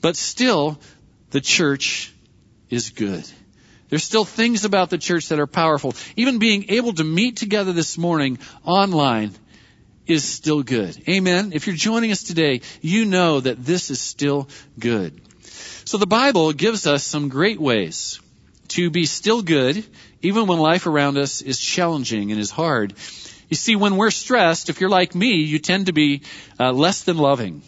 But 0.00 0.16
still, 0.16 0.80
the 1.30 1.40
church 1.42 2.11
is 2.72 2.90
good. 2.90 3.28
There's 3.90 4.02
still 4.02 4.24
things 4.24 4.64
about 4.64 4.88
the 4.88 4.96
church 4.96 5.28
that 5.28 5.38
are 5.38 5.46
powerful. 5.46 5.94
Even 6.16 6.38
being 6.38 6.70
able 6.70 6.94
to 6.94 7.04
meet 7.04 7.36
together 7.36 7.74
this 7.74 7.98
morning 7.98 8.38
online 8.64 9.32
is 10.06 10.24
still 10.24 10.62
good. 10.62 10.96
Amen. 11.06 11.52
If 11.52 11.66
you're 11.66 11.76
joining 11.76 12.10
us 12.10 12.22
today, 12.22 12.62
you 12.80 13.04
know 13.04 13.40
that 13.40 13.62
this 13.62 13.90
is 13.90 14.00
still 14.00 14.48
good. 14.78 15.20
So 15.84 15.98
the 15.98 16.06
Bible 16.06 16.54
gives 16.54 16.86
us 16.86 17.04
some 17.04 17.28
great 17.28 17.60
ways 17.60 18.18
to 18.68 18.90
be 18.90 19.04
still 19.04 19.42
good, 19.42 19.84
even 20.22 20.46
when 20.46 20.58
life 20.58 20.86
around 20.86 21.18
us 21.18 21.42
is 21.42 21.60
challenging 21.60 22.32
and 22.32 22.40
is 22.40 22.50
hard. 22.50 22.94
You 23.50 23.56
see, 23.56 23.76
when 23.76 23.98
we're 23.98 24.10
stressed, 24.10 24.70
if 24.70 24.80
you're 24.80 24.88
like 24.88 25.14
me, 25.14 25.42
you 25.42 25.58
tend 25.58 25.86
to 25.86 25.92
be 25.92 26.22
uh, 26.58 26.72
less 26.72 27.04
than 27.04 27.18
loving 27.18 27.62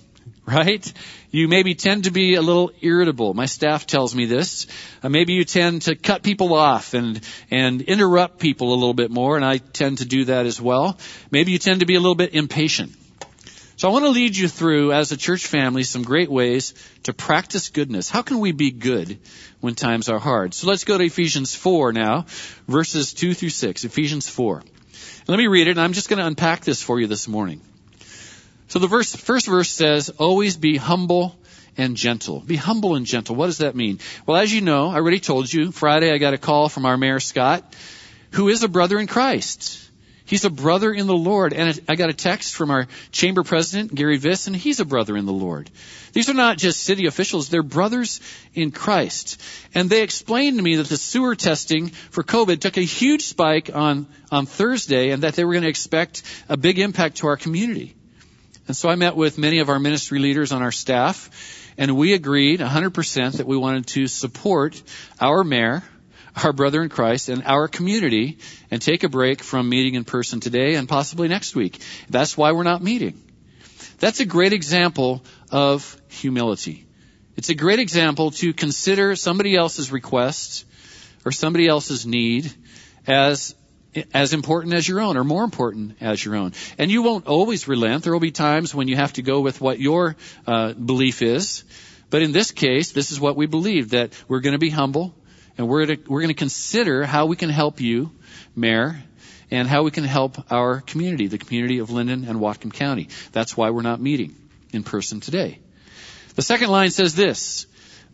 right? 0.47 0.93
You 1.31 1.49
maybe 1.49 1.75
tend 1.75 2.05
to 2.05 2.11
be 2.11 2.35
a 2.35 2.43
little 2.43 2.71
irritable. 2.83 3.33
My 3.33 3.47
staff 3.47 3.87
tells 3.87 4.15
me 4.15 4.27
this. 4.27 4.67
Uh, 5.03 5.09
maybe 5.09 5.33
you 5.33 5.45
tend 5.45 5.83
to 5.83 5.97
cut 5.97 6.23
people 6.23 6.53
off 6.53 6.93
and, 6.93 7.21
and 7.51 7.81
interrupt 7.81 8.39
people 8.39 8.73
a 8.73 8.77
little 8.77 8.95
bit 8.95 9.11
more, 9.11 9.37
and 9.37 9.45
I 9.45 9.59
tend 9.59 9.99
to 9.99 10.05
do 10.05 10.27
that 10.27 10.45
as 10.45 10.61
well. 10.61 10.99
Maybe 11.31 11.53
you 11.53 11.59
tend 11.59 11.81
to 11.81 11.87
be 11.87 11.95
a 11.95 12.01
little 12.01 12.15
bit 12.15 12.35
impatient. 12.35 12.93
So 13.77 13.89
I 13.89 13.93
want 13.93 14.05
to 14.05 14.11
lead 14.11 14.37
you 14.37 14.47
through, 14.47 14.93
as 14.93 15.11
a 15.11 15.17
church 15.17 15.47
family, 15.47 15.83
some 15.83 16.03
great 16.03 16.31
ways 16.31 16.75
to 17.05 17.13
practice 17.13 17.71
goodness. 17.71 18.09
How 18.09 18.23
can 18.23 18.39
we 18.39 18.53
be 18.53 18.71
good 18.71 19.19
when 19.61 19.75
times 19.75 20.09
are 20.09 20.21
hard? 20.21 20.55
So 20.55 20.69
let's 20.69 20.85
go 20.85 20.97
to 20.97 21.05
Ephesians 21.05 21.55
4 21.55 21.93
now, 21.93 22.27
verses 22.69 23.15
2 23.15 23.35
through 23.35 23.49
6. 23.49 23.85
Ephesians 23.85 24.29
4. 24.29 24.63
Let 25.27 25.39
me 25.39 25.49
read 25.49 25.67
it, 25.67 25.73
and 25.73 25.81
I'm 25.81 25.95
just 25.95 26.09
going 26.09 26.21
to 26.21 26.27
unpack 26.27 26.65
this 26.65 26.83
for 26.83 27.01
you 27.01 27.09
this 27.09 27.27
morning. 27.27 27.63
So 28.69 28.79
the 28.79 28.87
verse, 28.87 29.15
first 29.15 29.47
verse 29.47 29.71
says, 29.71 30.11
always 30.11 30.57
be 30.57 30.77
humble 30.77 31.37
and 31.77 31.97
gentle. 31.97 32.41
Be 32.41 32.57
humble 32.57 32.95
and 32.95 33.07
gentle. 33.07 33.37
What 33.37 33.47
does 33.47 33.59
that 33.59 33.75
mean? 33.75 34.01
Well, 34.27 34.37
as 34.37 34.53
you 34.53 34.61
know, 34.61 34.89
I 34.89 34.97
already 34.97 35.21
told 35.21 35.53
you, 35.53 35.73
Friday 35.73 36.13
I 36.13 36.19
got 36.19 36.35
a 36.35 36.39
call 36.39 36.69
from 36.69 36.87
our 36.87 36.97
mayor, 36.97 37.21
Scott, 37.21 37.75
who 38.33 38.49
is 38.49 38.63
a 38.63 38.69
brother 38.69 38.99
in 38.99 39.07
Christ. 39.07 39.81
He's 40.27 40.47
a 40.47 40.51
brother 40.51 40.93
in 40.93 41.07
the 41.07 41.17
Lord. 41.17 41.53
And 41.53 41.79
I 41.87 41.97
got 41.97 42.09
a 42.09 42.15
text 42.15 42.55
from 42.55 42.71
our 42.71 42.87
chamber 43.13 43.43
president, 43.43 43.95
Gary 43.95 44.19
Viss, 44.19 44.47
and 44.47 44.57
he's 44.57 44.81
a 44.81 44.85
brother 44.85 45.17
in 45.17 45.27
the 45.27 45.33
Lord. 45.33 45.71
These 46.13 46.31
are 46.31 46.35
not 46.35 46.57
just 46.57 46.83
city 46.83 47.07
officials, 47.07 47.49
they're 47.49 47.63
brothers 47.63 48.21
in 48.55 48.71
Christ. 48.71 49.41
And 49.75 49.91
they 49.91 50.03
explained 50.03 50.57
to 50.57 50.63
me 50.63 50.77
that 50.77 50.89
the 50.89 50.97
sewer 50.97 51.35
testing 51.35 51.89
for 51.89 52.23
COVID 52.23 52.61
took 52.61 52.79
a 52.79 52.83
huge 52.83 53.23
spike 53.23 53.71
on, 53.75 54.07
on 54.31 54.47
Thursday 54.47 55.11
and 55.11 55.25
that 55.25 55.35
they 55.35 55.45
were 55.45 55.53
going 55.53 55.65
to 55.65 55.69
expect 55.69 56.23
a 56.49 56.57
big 56.57 56.79
impact 56.79 57.17
to 57.17 57.27
our 57.27 57.37
community. 57.37 57.95
And 58.67 58.77
so 58.77 58.89
I 58.89 58.95
met 58.95 59.15
with 59.15 59.37
many 59.37 59.59
of 59.59 59.69
our 59.69 59.79
ministry 59.79 60.19
leaders 60.19 60.53
on 60.53 60.63
our 60.63 60.73
staff, 60.73 61.31
and 61.77 61.97
we 61.97 62.15
agreed 62.15 62.61
100% 62.61 63.33
that 63.37 63.47
we 63.47 63.57
wanted 63.57 63.87
to 63.89 64.07
support 64.07 64.83
our 65.21 65.45
mayor, 65.45 65.83
our 66.43 66.53
brother 66.53 66.83
in 66.83 66.89
Christ 66.89 67.29
and 67.29 67.43
our 67.45 67.69
community 67.69 68.39
and 68.71 68.81
take 68.81 69.05
a 69.05 69.09
break 69.09 69.43
from 69.43 69.69
meeting 69.69 69.95
in 69.95 70.05
person 70.05 70.41
today 70.41 70.75
and 70.75 70.89
possibly 70.89 71.29
next 71.29 71.55
week. 71.55 71.81
That's 72.09 72.37
why 72.37 72.53
we're 72.53 72.63
not 72.63 72.83
meeting. 72.83 73.21
That's 73.99 74.21
a 74.21 74.25
great 74.25 74.53
example 74.53 75.23
of 75.51 76.01
humility. 76.09 76.87
It's 77.37 77.51
a 77.51 77.55
great 77.55 77.81
example 77.81 78.31
to 78.33 78.53
consider 78.53 79.15
somebody 79.17 79.57
else's 79.57 79.93
request 79.93 80.65
or 81.25 81.33
somebody 81.33 81.67
else's 81.67 82.07
need 82.07 82.53
as 83.07 83.55
as 84.13 84.33
important 84.33 84.75
as 84.75 84.87
your 84.87 85.01
own 85.01 85.17
or 85.17 85.25
more 85.25 85.45
important 85.45 85.97
as 86.01 86.25
your 86.25 86.37
own. 86.37 86.53
And 86.79 86.91
you 86.91 87.03
won't 87.03 87.27
always 87.27 87.69
relent. 87.69 88.05
There 88.05 88.13
will 88.13 88.21
be 88.21 88.31
times 88.31 88.75
when 88.75 88.89
you 88.89 88.97
have 88.97 89.15
to 89.15 89.23
go 89.23 89.41
with 89.41 89.61
what 89.61 89.79
your 89.79 90.17
uh, 90.47 90.73
belief 90.73 91.23
is. 91.23 91.65
But 92.11 92.23
in 92.23 92.33
this 92.33 92.51
case, 92.51 92.93
this 92.93 93.11
is 93.11 93.21
what 93.21 93.37
we 93.37 93.47
believe 93.47 93.91
that 93.91 94.13
we're 94.29 94.41
going 94.41 94.53
to 94.53 94.59
be 94.59 94.71
humble 94.71 95.15
and 95.57 95.69
we're 95.69 95.87
to, 95.87 95.99
we're 96.09 96.21
going 96.21 96.29
to 96.29 96.35
consider 96.35 97.05
how 97.05 97.27
we 97.27 97.37
can 97.37 97.51
help 97.51 97.81
you, 97.81 98.11
Mayor, 98.57 99.03
and 99.51 99.69
how 99.69 99.83
we 99.83 99.91
can 99.91 100.05
help 100.05 100.51
our 100.53 100.81
community, 100.81 101.29
the 101.29 101.39
community 101.39 101.79
of 101.79 101.89
Lynden 101.89 102.29
and 102.29 102.41
Whatcom 102.41 102.73
County. 102.73 103.09
That's 103.33 103.57
why 103.57 103.71
we're 103.71 103.83
not 103.83 104.01
meeting 104.01 104.35
in 104.73 104.83
person 104.83 105.21
today. 105.21 105.61
The 106.35 106.43
second 106.43 106.71
line 106.71 106.91
says 106.91 107.15
this, 107.15 107.67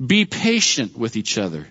be 0.05 0.25
patient 0.25 0.97
with 0.97 1.17
each 1.17 1.37
other. 1.37 1.67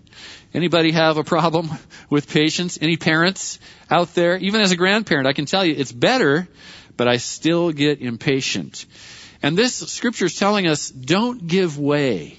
Anybody 0.54 0.92
have 0.92 1.18
a 1.18 1.24
problem 1.24 1.70
with 2.10 2.30
patience? 2.30 2.78
Any 2.82 2.98
parents 2.98 3.60
out 3.90 4.14
there? 4.16 4.38
Even 4.38 4.62
as 4.62 4.72
a 4.72 4.76
grandparent, 4.76 5.28
I 5.28 5.34
can 5.34 5.46
tell 5.46 5.66
you 5.66 5.76
it's 5.76 5.92
better, 5.92 6.48
but 6.98 7.08
I 7.08 7.18
still 7.18 7.72
get 7.72 8.02
impatient. 8.02 8.86
And 9.42 9.58
this 9.58 9.76
scripture 9.76 10.26
is 10.26 10.36
telling 10.36 10.68
us 10.68 10.90
don't 10.90 11.48
give 11.48 11.80
way 11.80 12.38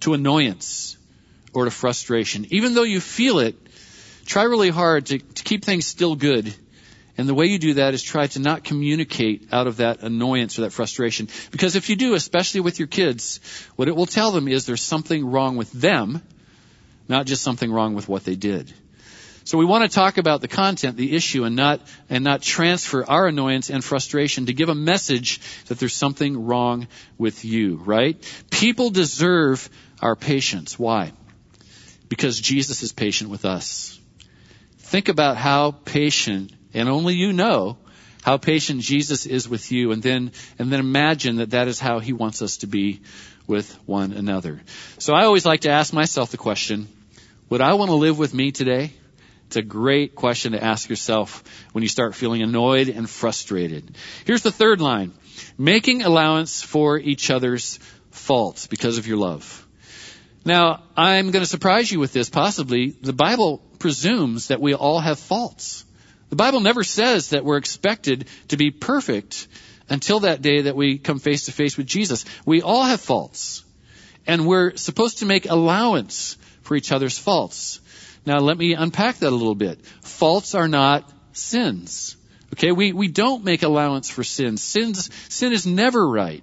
to 0.00 0.14
annoyance 0.14 0.96
or 1.52 1.64
to 1.64 1.70
frustration. 1.70 2.46
Even 2.50 2.74
though 2.74 2.82
you 2.82 3.00
feel 3.00 3.38
it, 3.38 3.56
try 4.24 4.44
really 4.44 4.70
hard 4.70 5.06
to, 5.06 5.18
to 5.18 5.42
keep 5.42 5.64
things 5.64 5.86
still 5.86 6.14
good. 6.14 6.54
And 7.18 7.28
the 7.28 7.34
way 7.34 7.46
you 7.46 7.58
do 7.58 7.74
that 7.74 7.92
is 7.92 8.02
try 8.02 8.26
to 8.28 8.40
not 8.40 8.64
communicate 8.64 9.52
out 9.52 9.66
of 9.66 9.78
that 9.78 10.02
annoyance 10.02 10.58
or 10.58 10.62
that 10.62 10.72
frustration. 10.72 11.28
Because 11.50 11.76
if 11.76 11.90
you 11.90 11.96
do, 11.96 12.14
especially 12.14 12.60
with 12.60 12.78
your 12.78 12.88
kids, 12.88 13.40
what 13.76 13.88
it 13.88 13.96
will 13.96 14.06
tell 14.06 14.32
them 14.32 14.48
is 14.48 14.64
there's 14.64 14.82
something 14.82 15.26
wrong 15.26 15.56
with 15.56 15.70
them, 15.72 16.22
not 17.08 17.26
just 17.26 17.42
something 17.42 17.70
wrong 17.70 17.94
with 17.94 18.08
what 18.08 18.24
they 18.24 18.34
did. 18.34 18.72
So 19.44 19.58
we 19.58 19.64
want 19.64 19.90
to 19.90 19.94
talk 19.94 20.18
about 20.18 20.40
the 20.40 20.48
content, 20.48 20.96
the 20.96 21.14
issue, 21.14 21.44
and 21.44 21.56
not, 21.56 21.80
and 22.08 22.24
not 22.24 22.42
transfer 22.42 23.04
our 23.04 23.26
annoyance 23.26 23.70
and 23.70 23.84
frustration 23.84 24.46
to 24.46 24.54
give 24.54 24.68
a 24.68 24.74
message 24.74 25.40
that 25.66 25.78
there's 25.78 25.94
something 25.94 26.46
wrong 26.46 26.86
with 27.18 27.44
you, 27.44 27.76
right? 27.76 28.16
People 28.50 28.90
deserve 28.90 29.68
our 30.00 30.16
patience. 30.16 30.78
Why? 30.78 31.12
because 32.12 32.38
Jesus 32.38 32.82
is 32.82 32.92
patient 32.92 33.30
with 33.30 33.46
us. 33.46 33.98
Think 34.76 35.08
about 35.08 35.38
how 35.38 35.70
patient, 35.70 36.52
and 36.74 36.88
only 36.88 37.14
you 37.14 37.32
know, 37.32 37.78
how 38.22 38.36
patient 38.36 38.80
Jesus 38.80 39.26
is 39.26 39.48
with 39.48 39.72
you, 39.72 39.92
and 39.92 40.02
then, 40.02 40.32
and 40.58 40.72
then 40.72 40.80
imagine 40.80 41.36
that 41.36 41.50
that 41.50 41.68
is 41.68 41.80
how 41.80 41.98
he 41.98 42.12
wants 42.12 42.40
us 42.40 42.58
to 42.58 42.66
be 42.66 43.00
with 43.46 43.72
one 43.86 44.12
another. 44.12 44.60
So 44.98 45.14
I 45.14 45.24
always 45.24 45.44
like 45.44 45.62
to 45.62 45.70
ask 45.70 45.92
myself 45.92 46.30
the 46.30 46.36
question, 46.36 46.88
would 47.48 47.60
I 47.60 47.74
want 47.74 47.90
to 47.90 47.96
live 47.96 48.18
with 48.18 48.32
me 48.32 48.52
today? 48.52 48.92
It's 49.48 49.56
a 49.56 49.62
great 49.62 50.14
question 50.14 50.52
to 50.52 50.64
ask 50.64 50.88
yourself 50.88 51.44
when 51.72 51.82
you 51.82 51.88
start 51.88 52.14
feeling 52.14 52.42
annoyed 52.42 52.88
and 52.88 53.10
frustrated. 53.10 53.96
Here's 54.24 54.42
the 54.42 54.50
third 54.50 54.80
line. 54.80 55.12
Making 55.58 56.02
allowance 56.02 56.62
for 56.62 56.98
each 56.98 57.30
other's 57.30 57.78
faults 58.10 58.66
because 58.66 58.96
of 58.96 59.06
your 59.06 59.18
love. 59.18 59.66
Now, 60.44 60.84
I'm 60.96 61.30
going 61.32 61.42
to 61.42 61.48
surprise 61.50 61.92
you 61.92 62.00
with 62.00 62.12
this 62.12 62.30
possibly. 62.30 62.90
The 62.90 63.12
Bible 63.12 63.58
presumes 63.78 64.48
that 64.48 64.60
we 64.60 64.74
all 64.74 65.00
have 65.00 65.18
faults. 65.18 65.84
The 66.32 66.36
Bible 66.36 66.60
never 66.60 66.82
says 66.82 67.28
that 67.28 67.44
we're 67.44 67.58
expected 67.58 68.26
to 68.48 68.56
be 68.56 68.70
perfect 68.70 69.48
until 69.90 70.20
that 70.20 70.40
day 70.40 70.62
that 70.62 70.74
we 70.74 70.96
come 70.96 71.18
face 71.18 71.44
to 71.44 71.52
face 71.52 71.76
with 71.76 71.86
Jesus. 71.86 72.24
We 72.46 72.62
all 72.62 72.84
have 72.84 73.02
faults. 73.02 73.62
And 74.26 74.46
we're 74.46 74.74
supposed 74.76 75.18
to 75.18 75.26
make 75.26 75.44
allowance 75.44 76.38
for 76.62 76.74
each 76.74 76.90
other's 76.90 77.18
faults. 77.18 77.80
Now 78.24 78.38
let 78.38 78.56
me 78.56 78.72
unpack 78.72 79.16
that 79.16 79.28
a 79.28 79.36
little 79.36 79.54
bit. 79.54 79.84
Faults 79.84 80.54
are 80.54 80.68
not 80.68 81.06
sins. 81.34 82.16
Okay, 82.54 82.72
we, 82.72 82.94
we 82.94 83.08
don't 83.08 83.44
make 83.44 83.62
allowance 83.62 84.08
for 84.08 84.24
sins. 84.24 84.62
Sins, 84.62 85.10
sin 85.28 85.52
is 85.52 85.66
never 85.66 86.08
right. 86.08 86.42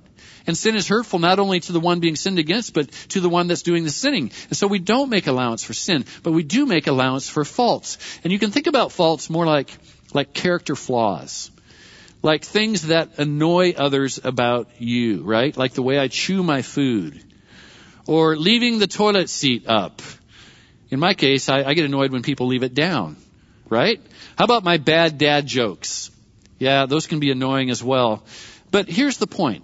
And 0.49 0.57
sin 0.57 0.75
is 0.75 0.87
hurtful 0.87 1.19
not 1.19 1.37
only 1.37 1.59
to 1.59 1.71
the 1.71 1.79
one 1.79 1.99
being 1.99 2.15
sinned 2.15 2.39
against, 2.39 2.73
but 2.73 2.91
to 3.09 3.19
the 3.19 3.29
one 3.29 3.45
that's 3.45 3.61
doing 3.61 3.83
the 3.83 3.91
sinning. 3.91 4.31
And 4.47 4.57
so 4.57 4.65
we 4.65 4.79
don't 4.79 5.11
make 5.11 5.27
allowance 5.27 5.63
for 5.63 5.75
sin, 5.75 6.05
but 6.23 6.31
we 6.31 6.41
do 6.41 6.65
make 6.65 6.87
allowance 6.87 7.29
for 7.29 7.45
faults. 7.45 7.99
And 8.23 8.33
you 8.33 8.39
can 8.39 8.49
think 8.49 8.65
about 8.65 8.91
faults 8.91 9.29
more 9.29 9.45
like, 9.45 9.71
like 10.11 10.33
character 10.33 10.75
flaws. 10.75 11.51
Like 12.23 12.43
things 12.43 12.87
that 12.87 13.19
annoy 13.19 13.75
others 13.77 14.19
about 14.23 14.69
you, 14.79 15.21
right? 15.21 15.55
Like 15.55 15.73
the 15.73 15.83
way 15.83 15.99
I 15.99 16.07
chew 16.07 16.41
my 16.41 16.63
food. 16.63 17.23
Or 18.07 18.35
leaving 18.35 18.79
the 18.79 18.87
toilet 18.87 19.29
seat 19.29 19.67
up. 19.67 20.01
In 20.89 20.99
my 20.99 21.13
case, 21.13 21.47
I, 21.47 21.61
I 21.61 21.75
get 21.75 21.85
annoyed 21.85 22.11
when 22.11 22.23
people 22.23 22.47
leave 22.47 22.63
it 22.63 22.73
down, 22.73 23.17
right? 23.69 24.01
How 24.35 24.45
about 24.45 24.63
my 24.63 24.77
bad 24.77 25.19
dad 25.19 25.45
jokes? 25.45 26.09
Yeah, 26.57 26.87
those 26.87 27.05
can 27.05 27.19
be 27.19 27.29
annoying 27.29 27.69
as 27.69 27.83
well. 27.83 28.23
But 28.71 28.89
here's 28.89 29.17
the 29.17 29.27
point 29.27 29.63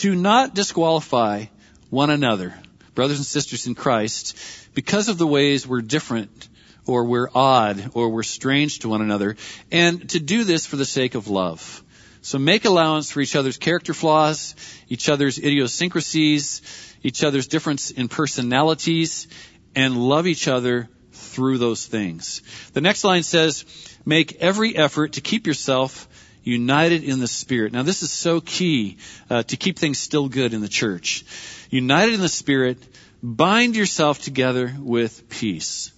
to 0.00 0.14
not 0.14 0.54
disqualify 0.54 1.44
one 1.90 2.08
another, 2.08 2.54
brothers 2.94 3.18
and 3.18 3.26
sisters 3.26 3.66
in 3.66 3.74
Christ, 3.74 4.34
because 4.72 5.10
of 5.10 5.18
the 5.18 5.26
ways 5.26 5.66
we're 5.66 5.82
different 5.82 6.48
or 6.86 7.04
we're 7.04 7.28
odd 7.34 7.90
or 7.92 8.08
we're 8.08 8.22
strange 8.22 8.78
to 8.78 8.88
one 8.88 9.02
another, 9.02 9.36
and 9.70 10.08
to 10.08 10.18
do 10.18 10.44
this 10.44 10.64
for 10.64 10.76
the 10.76 10.86
sake 10.86 11.14
of 11.14 11.28
love. 11.28 11.84
So 12.22 12.38
make 12.38 12.64
allowance 12.64 13.10
for 13.10 13.20
each 13.20 13.36
other's 13.36 13.58
character 13.58 13.92
flaws, 13.92 14.54
each 14.88 15.10
other's 15.10 15.38
idiosyncrasies, 15.38 16.62
each 17.02 17.22
other's 17.22 17.46
difference 17.46 17.90
in 17.90 18.08
personalities, 18.08 19.28
and 19.74 19.96
love 19.96 20.26
each 20.26 20.48
other 20.48 20.88
through 21.12 21.58
those 21.58 21.84
things. 21.84 22.40
The 22.72 22.80
next 22.80 23.04
line 23.04 23.22
says, 23.22 23.66
make 24.06 24.36
every 24.36 24.74
effort 24.76 25.12
to 25.12 25.20
keep 25.20 25.46
yourself 25.46 26.08
united 26.42 27.04
in 27.04 27.20
the 27.20 27.28
Spirit. 27.28 27.72
Now, 27.72 27.82
this 27.82 28.02
is 28.02 28.10
so 28.10 28.40
key 28.40 28.98
uh, 29.28 29.42
to 29.44 29.56
keep 29.56 29.78
things 29.78 29.98
still 29.98 30.28
good 30.28 30.54
in 30.54 30.60
the 30.60 30.68
church. 30.68 31.24
United 31.70 32.14
in 32.14 32.20
the 32.20 32.28
Spirit, 32.28 32.78
bind 33.22 33.76
yourself 33.76 34.22
together 34.22 34.74
with 34.78 35.28
peace. 35.28 35.92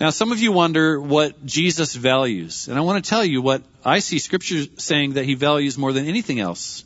Now, 0.00 0.10
some 0.10 0.32
of 0.32 0.40
you 0.40 0.52
wonder 0.52 1.00
what 1.00 1.44
Jesus 1.46 1.94
values, 1.94 2.68
and 2.68 2.76
I 2.76 2.82
want 2.82 3.02
to 3.02 3.08
tell 3.08 3.24
you 3.24 3.40
what 3.40 3.62
I 3.84 4.00
see 4.00 4.18
Scripture 4.18 4.64
saying 4.76 5.14
that 5.14 5.24
He 5.24 5.34
values 5.34 5.78
more 5.78 5.92
than 5.92 6.06
anything 6.06 6.40
else 6.40 6.84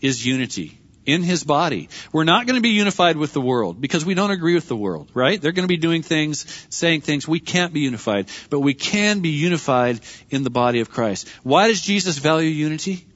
is 0.00 0.24
unity 0.24 0.78
in 1.06 1.22
his 1.22 1.44
body. 1.44 1.88
We're 2.12 2.24
not 2.24 2.46
going 2.46 2.56
to 2.56 2.62
be 2.62 2.70
unified 2.70 3.16
with 3.16 3.32
the 3.32 3.40
world 3.40 3.80
because 3.80 4.04
we 4.04 4.14
don't 4.14 4.32
agree 4.32 4.54
with 4.54 4.68
the 4.68 4.76
world, 4.76 5.10
right? 5.14 5.40
They're 5.40 5.52
going 5.52 5.64
to 5.64 5.68
be 5.68 5.76
doing 5.76 6.02
things, 6.02 6.66
saying 6.68 7.02
things. 7.02 7.26
We 7.26 7.40
can't 7.40 7.72
be 7.72 7.80
unified, 7.80 8.28
but 8.50 8.60
we 8.60 8.74
can 8.74 9.20
be 9.20 9.30
unified 9.30 10.00
in 10.30 10.42
the 10.42 10.50
body 10.50 10.80
of 10.80 10.90
Christ. 10.90 11.28
Why 11.42 11.68
does 11.68 11.80
Jesus 11.80 12.18
value 12.18 12.50
unity? 12.50 13.06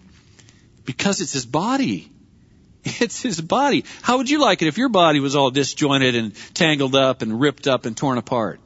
Because 0.85 1.21
it's 1.21 1.33
his 1.33 1.47
body. 1.47 2.11
It's 2.83 3.21
his 3.21 3.39
body. 3.39 3.85
How 4.01 4.17
would 4.17 4.31
you 4.31 4.41
like 4.41 4.63
it 4.63 4.69
if 4.69 4.79
your 4.79 4.89
body 4.89 5.21
was 5.21 5.37
all 5.37 5.51
disjointed 5.51 6.15
and 6.15 6.35
tangled 6.55 6.97
up 6.97 7.21
and 7.21 7.39
ripped 7.39 7.67
up 7.67 7.85
and 7.85 7.95
torn 7.95 8.17
apart? 8.17 8.59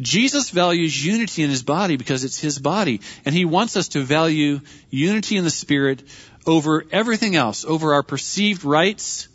Jesus 0.00 0.50
values 0.50 1.04
unity 1.04 1.42
in 1.42 1.50
his 1.50 1.62
body 1.62 1.96
because 1.96 2.24
it's 2.24 2.38
his 2.40 2.58
body. 2.58 3.00
And 3.24 3.34
he 3.34 3.44
wants 3.44 3.76
us 3.76 3.88
to 3.88 4.00
value 4.00 4.60
unity 4.90 5.36
in 5.36 5.44
the 5.44 5.50
spirit 5.50 6.02
over 6.48 6.84
everything 6.90 7.36
else, 7.36 7.66
over 7.66 7.92
our 7.92 8.02
perceived 8.02 8.64
rights, 8.64 9.28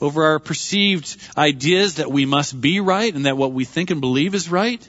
over 0.00 0.24
our 0.24 0.38
perceived 0.38 1.16
ideas 1.36 1.96
that 1.96 2.10
we 2.10 2.24
must 2.24 2.58
be 2.58 2.78
right 2.78 3.12
and 3.12 3.26
that 3.26 3.36
what 3.36 3.52
we 3.52 3.64
think 3.64 3.90
and 3.90 4.00
believe 4.00 4.34
is 4.34 4.48
right. 4.48 4.88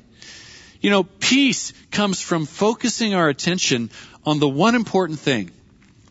You 0.82 0.92
know, 0.92 1.04
peace 1.04 1.74
comes 1.92 2.22
from 2.22 2.46
focusing 2.46 3.16
our 3.16 3.28
attention 3.28 3.90
on 4.24 4.40
the 4.40 4.48
one 4.48 4.76
important 4.76 5.20
thing 5.20 5.50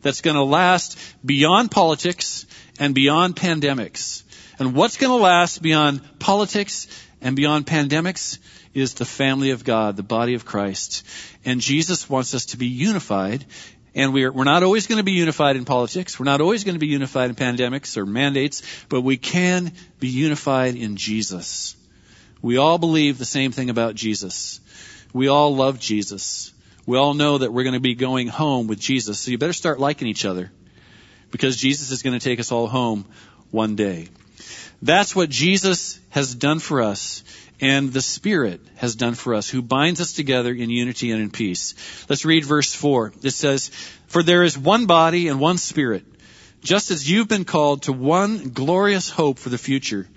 that's 0.03 0.21
going 0.21 0.37
to 0.37 0.43
last 0.43 0.99
beyond 1.25 1.71
politics 1.71 2.45
and 2.81 2.95
beyond 2.95 3.37
pandemics. 3.37 4.25
And 4.59 4.75
what's 4.75 4.97
going 4.97 5.17
to 5.17 5.23
last 5.23 5.63
beyond 5.63 6.01
politics 6.19 6.89
and 7.21 7.37
beyond 7.37 7.67
pandemics 7.67 8.39
is 8.75 8.95
the 8.95 9.05
family 9.05 9.51
of 9.51 9.65
God, 9.65 9.97
the 9.97 10.03
body 10.03 10.35
of 10.35 10.45
Christ. 10.45 11.07
And 11.45 11.61
Jesus 11.61 12.09
wants 12.09 12.35
us 12.35 12.47
to 12.47 12.57
be 12.57 12.67
unified. 12.67 13.45
And 13.95 14.15
we're, 14.15 14.33
we're 14.33 14.45
not 14.45 14.63
always 14.63 14.87
going 14.87 14.99
to 14.99 15.05
be 15.05 15.13
unified 15.13 15.57
in 15.57 15.65
politics. 15.65 16.19
We're 16.19 16.25
not 16.25 16.41
always 16.41 16.65
going 16.65 16.75
to 16.75 16.81
be 16.81 16.87
unified 16.87 17.29
in 17.29 17.37
pandemics 17.37 17.97
or 17.97 18.07
mandates, 18.07 18.63
but 18.89 19.03
we 19.03 19.19
can 19.19 19.73
be 20.01 20.09
unified 20.09 20.77
in 20.77 20.97
Jesus. 20.97 21.77
We 22.41 22.57
all 22.57 22.79
believe 22.79 23.19
the 23.19 23.25
same 23.25 23.53
thing 23.53 23.71
about 23.71 23.95
Jesus. 23.95 24.61
We 25.13 25.29
all 25.29 25.55
love 25.55 25.79
Jesus. 25.79 26.53
We 26.87 26.97
all 26.97 27.15
know 27.15 27.39
that 27.39 27.53
we're 27.53 27.65
going 27.65 27.75
to 27.75 27.81
be 27.81 27.95
going 27.95 28.29
home 28.29 28.67
with 28.67 28.81
Jesus. 28.81 29.21
So 29.21 29.31
you 29.31 29.39
better 29.39 29.53
start 29.53 29.79
liking 29.79 30.09
each 30.09 30.25
other 30.25 30.51
because 31.31 31.57
Jesus 31.57 31.91
is 31.91 32.03
going 32.03 32.19
to 32.19 32.25
take 32.25 32.41
us 32.41 32.51
all 32.51 32.67
home 32.67 33.05
one 33.51 33.77
day. 33.77 34.09
That's 34.81 35.15
what 35.15 35.31
Jesus 35.31 36.01
has 36.11 36.35
done 36.35 36.59
for 36.59 36.83
us 36.83 37.23
and 37.63 37.93
the 37.93 38.03
Spirit 38.03 38.61
has 38.75 38.97
done 38.97 39.15
for 39.15 39.35
us, 39.35 39.49
who 39.49 39.63
binds 39.63 40.01
us 40.01 40.13
together 40.13 40.53
in 40.53 40.69
unity 40.69 41.13
and 41.13 41.23
in 41.23 41.31
peace. 41.31 41.77
Let's 42.09 42.25
read 42.25 42.45
verse 42.45 42.75
4. 42.75 43.13
It 43.23 43.31
says, 43.31 43.69
For 44.09 44.25
there 44.25 44.43
is 44.43 44.59
one 44.59 44.87
body 44.87 45.29
and 45.29 45.39
one 45.39 45.59
Spirit, 45.59 46.05
just 46.61 46.91
as 46.91 47.09
you've 47.09 47.29
been 47.29 47.45
called 47.45 47.83
to 47.83 47.93
one 47.93 48.51
glorious 48.51 49.09
hope 49.09 49.39
for 49.39 49.49
the 49.49 49.59
future. 49.59 50.09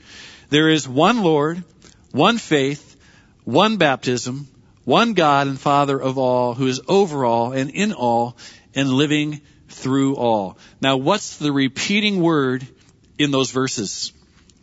There 0.50 0.70
is 0.70 0.88
one 0.88 1.22
Lord, 1.22 1.64
one 2.12 2.40
faith, 2.40 2.98
one 3.44 3.78
baptism, 3.78 4.48
one 4.84 5.14
God 5.14 5.46
and 5.46 5.60
Father 5.60 6.02
of 6.02 6.18
all, 6.18 6.56
who 6.56 6.66
is 6.66 6.82
over 6.88 7.26
all 7.26 7.52
and 7.52 7.70
in 7.70 7.94
all 7.94 8.38
and 8.74 8.90
living 8.90 9.42
through 9.70 10.16
all. 10.16 10.58
Now, 10.82 10.98
what's 10.98 11.38
the 11.38 11.52
repeating 11.52 12.22
word 12.24 12.68
in 13.20 13.30
those 13.30 13.52
verses? 13.52 14.14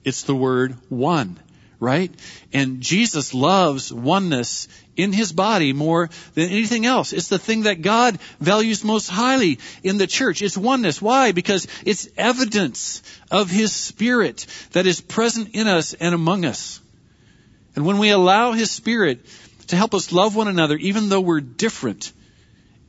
It's 0.04 0.24
the 0.24 0.34
word 0.34 0.76
one 0.88 1.38
right? 1.82 2.12
And 2.52 2.80
Jesus 2.80 3.34
loves 3.34 3.92
oneness 3.92 4.68
in 4.96 5.12
his 5.12 5.32
body 5.32 5.72
more 5.72 6.10
than 6.34 6.48
anything 6.48 6.86
else. 6.86 7.12
It's 7.12 7.26
the 7.26 7.40
thing 7.40 7.62
that 7.62 7.82
God 7.82 8.20
values 8.38 8.84
most 8.84 9.08
highly 9.08 9.58
in 9.82 9.98
the 9.98 10.06
church. 10.06 10.42
It's 10.42 10.56
oneness. 10.56 11.02
Why? 11.02 11.32
Because 11.32 11.66
it's 11.84 12.08
evidence 12.16 13.02
of 13.32 13.50
his 13.50 13.72
spirit 13.72 14.46
that 14.72 14.86
is 14.86 15.00
present 15.00 15.50
in 15.54 15.66
us 15.66 15.92
and 15.92 16.14
among 16.14 16.44
us. 16.44 16.80
And 17.74 17.84
when 17.84 17.98
we 17.98 18.10
allow 18.10 18.52
his 18.52 18.70
spirit 18.70 19.26
to 19.68 19.76
help 19.76 19.92
us 19.92 20.12
love 20.12 20.36
one 20.36 20.48
another, 20.48 20.76
even 20.76 21.08
though 21.08 21.20
we're 21.20 21.40
different, 21.40 22.12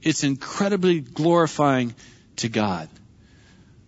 it's 0.04 0.24
incredibly 0.24 1.00
glorifying 1.00 1.96
to 2.38 2.48
God. 2.48 2.90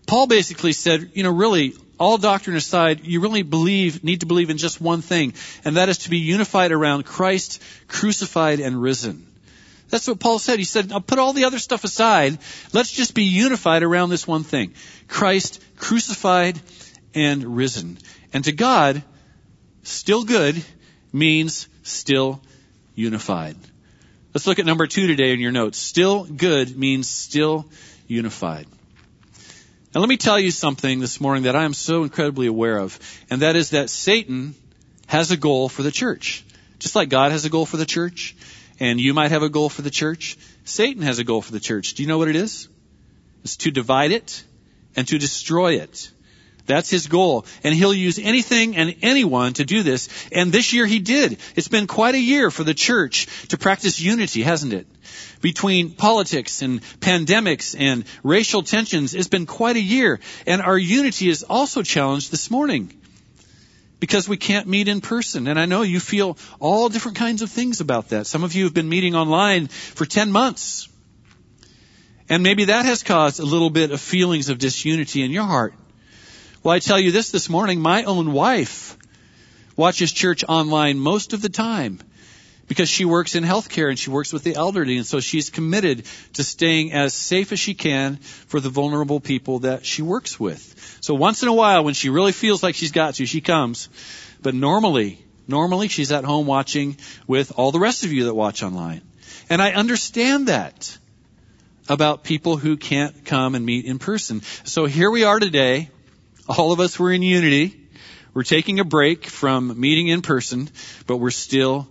Paul 0.08 0.26
basically 0.26 0.74
said, 0.74 1.12
you 1.14 1.22
know, 1.22 1.32
really, 1.32 1.76
all 1.98 2.18
doctrine 2.18 2.56
aside, 2.56 3.06
you 3.06 3.22
really 3.22 3.44
believe, 3.44 4.04
need 4.04 4.22
to 4.22 4.26
believe 4.26 4.50
in 4.50 4.58
just 4.58 4.82
one 4.82 5.02
thing, 5.02 5.34
and 5.64 5.78
that 5.78 5.90
is 5.90 6.00
to 6.00 6.10
be 6.10 6.18
unified 6.18 6.72
around 6.72 7.06
Christ 7.06 7.62
crucified 7.88 8.60
and 8.60 8.82
risen. 8.82 9.28
That's 9.90 10.08
what 10.08 10.20
Paul 10.20 10.40
said. 10.40 10.60
He 10.60 10.66
said, 10.66 10.92
I'll 10.92 11.00
put 11.02 11.20
all 11.20 11.34
the 11.34 11.46
other 11.46 11.60
stuff 11.60 11.84
aside. 11.84 12.38
Let's 12.74 12.92
just 12.92 13.14
be 13.14 13.24
unified 13.24 13.84
around 13.84 14.10
this 14.10 14.28
one 14.28 14.44
thing. 14.44 14.74
Christ 15.08 15.64
crucified 15.78 16.60
and 17.14 17.56
risen. 17.56 17.98
And 18.34 18.44
to 18.46 18.52
God, 18.52 19.04
still 19.84 20.24
good 20.24 20.62
means 21.14 21.70
still 21.84 22.42
unified. 22.96 23.56
Let's 24.34 24.48
look 24.48 24.60
at 24.60 24.66
number 24.66 24.88
two 24.88 25.08
today 25.08 25.32
in 25.34 25.40
your 25.40 25.54
notes. 25.54 25.78
Still 25.78 26.26
good 26.26 26.78
means 26.78 27.08
still 27.08 27.66
unified. 28.08 28.68
Now 29.96 30.02
let 30.02 30.10
me 30.10 30.18
tell 30.18 30.38
you 30.38 30.52
something 30.52 31.00
this 31.00 31.22
morning 31.22 31.44
that 31.44 31.56
I 31.56 31.64
am 31.64 31.74
so 31.74 32.04
incredibly 32.04 32.48
aware 32.48 32.78
of, 32.80 33.00
and 33.30 33.42
that 33.42 33.56
is 33.56 33.70
that 33.70 33.90
Satan 33.90 34.54
has 35.08 35.32
a 35.32 35.38
goal 35.38 35.70
for 35.70 35.84
the 35.84 35.92
church. 35.92 36.44
Just 36.80 36.98
like 36.98 37.08
God 37.08 37.32
has 37.32 37.46
a 37.46 37.50
goal 37.50 37.66
for 37.66 37.78
the 37.78 37.86
church, 37.86 38.36
and 38.78 39.00
you 39.00 39.14
might 39.14 39.32
have 39.32 39.42
a 39.42 39.48
goal 39.48 39.70
for 39.70 39.84
the 39.84 39.90
church, 39.90 40.38
Satan 40.66 41.02
has 41.04 41.20
a 41.20 41.24
goal 41.24 41.42
for 41.42 41.54
the 41.54 41.62
church. 41.62 41.94
Do 41.94 42.04
you 42.04 42.10
know 42.10 42.18
what 42.18 42.28
it 42.28 42.36
is? 42.36 42.68
It's 43.46 43.56
to 43.58 43.72
divide 43.72 44.12
it 44.12 44.44
and 44.98 45.08
to 45.08 45.18
destroy 45.18 45.76
it. 45.76 46.12
That's 46.66 46.90
his 46.90 47.08
goal. 47.08 47.46
And 47.64 47.76
he'll 47.76 47.94
use 47.94 48.20
anything 48.20 48.76
and 48.76 48.96
anyone 49.02 49.54
to 49.54 49.66
do 49.66 49.84
this. 49.84 50.10
And 50.32 50.52
this 50.52 50.74
year 50.74 50.86
he 50.86 51.00
did. 51.00 51.38
It's 51.56 51.68
been 51.68 51.88
quite 51.88 52.16
a 52.16 52.20
year 52.20 52.50
for 52.50 52.64
the 52.64 52.74
church 52.74 53.28
to 53.50 53.58
practice 53.58 54.00
unity, 54.00 54.42
hasn't 54.42 54.74
it? 54.74 54.88
Between 55.42 55.92
politics 55.92 56.62
and 56.62 56.82
pandemics 57.00 57.76
and 57.78 58.06
racial 58.24 58.64
tensions, 58.64 59.14
it's 59.14 59.28
been 59.28 59.46
quite 59.46 59.76
a 59.76 59.82
year. 59.82 60.20
And 60.48 60.62
our 60.62 60.78
unity 60.78 61.30
is 61.30 61.44
also 61.44 61.84
challenged 61.84 62.32
this 62.32 62.50
morning 62.50 62.92
because 64.00 64.28
we 64.28 64.38
can't 64.38 64.68
meet 64.68 64.88
in 64.88 65.02
person. 65.02 65.48
And 65.48 65.60
I 65.60 65.66
know 65.66 65.84
you 65.84 66.00
feel 66.00 66.38
all 66.60 66.90
different 66.90 67.18
kinds 67.18 67.42
of 67.42 67.52
things 67.52 67.80
about 67.80 68.10
that. 68.10 68.28
Some 68.28 68.44
of 68.44 68.56
you 68.56 68.64
have 68.64 68.74
been 68.74 68.90
meeting 68.90 69.16
online 69.16 69.68
for 69.68 70.06
10 70.06 70.32
months. 70.32 70.90
And 72.28 72.42
maybe 72.42 72.66
that 72.66 72.86
has 72.86 73.04
caused 73.04 73.40
a 73.40 73.46
little 73.46 73.70
bit 73.70 73.92
of 73.92 74.02
feelings 74.02 74.50
of 74.50 74.58
disunity 74.58 75.22
in 75.22 75.32
your 75.32 75.44
heart. 75.44 75.76
Well, 76.66 76.74
I 76.74 76.80
tell 76.80 77.00
you 77.00 77.12
this 77.12 77.30
this 77.30 77.48
morning, 77.48 77.80
my 77.80 78.06
own 78.06 78.34
wife 78.34 78.98
watches 79.76 80.12
church 80.12 80.44
online 80.44 80.98
most 80.98 81.34
of 81.34 81.44
the 81.44 81.48
time 81.48 82.00
because 82.68 82.90
she 82.90 83.06
works 83.06 83.36
in 83.36 83.44
healthcare 83.44 83.88
and 83.88 84.00
she 84.00 84.10
works 84.10 84.34
with 84.34 84.44
the 84.44 84.56
elderly 84.56 84.98
and 84.98 85.06
so 85.06 85.20
she's 85.20 85.52
committed 85.52 86.08
to 86.34 86.44
staying 86.44 86.92
as 86.92 87.14
safe 87.14 87.52
as 87.52 87.60
she 87.60 87.76
can 87.76 88.16
for 88.16 88.60
the 88.60 88.70
vulnerable 88.70 89.20
people 89.20 89.60
that 89.60 89.86
she 89.86 90.02
works 90.02 90.40
with. 90.40 90.98
So 91.02 91.14
once 91.14 91.44
in 91.44 91.50
a 91.50 91.54
while 91.54 91.84
when 91.84 91.94
she 91.94 92.10
really 92.10 92.32
feels 92.32 92.64
like 92.64 92.74
she's 92.74 92.92
got 92.92 93.14
to, 93.14 93.28
she 93.28 93.42
comes. 93.42 93.88
But 94.42 94.56
normally, 94.56 95.24
normally 95.48 95.88
she's 95.88 96.12
at 96.12 96.24
home 96.24 96.48
watching 96.48 96.98
with 97.28 97.52
all 97.58 97.74
the 97.74 97.80
rest 97.80 98.06
of 98.06 98.12
you 98.12 98.24
that 98.24 98.34
watch 98.34 98.64
online. 98.64 99.04
And 99.52 99.62
I 99.62 99.74
understand 99.74 100.48
that 100.48 100.98
about 101.88 102.24
people 102.24 102.58
who 102.58 102.76
can't 102.76 103.24
come 103.24 103.54
and 103.54 103.64
meet 103.64 103.86
in 103.86 104.00
person. 104.00 104.42
So 104.64 104.86
here 104.86 105.12
we 105.12 105.26
are 105.26 105.40
today 105.40 105.92
all 106.48 106.72
of 106.72 106.80
us 106.80 107.00
were 107.00 107.12
in 107.12 107.22
unity. 107.22 107.88
We're 108.34 108.44
taking 108.44 108.80
a 108.80 108.84
break 108.84 109.26
from 109.26 109.80
meeting 109.80 110.08
in 110.08 110.22
person, 110.22 110.70
but 111.08 111.18
we're 111.18 111.32
still 111.32 111.88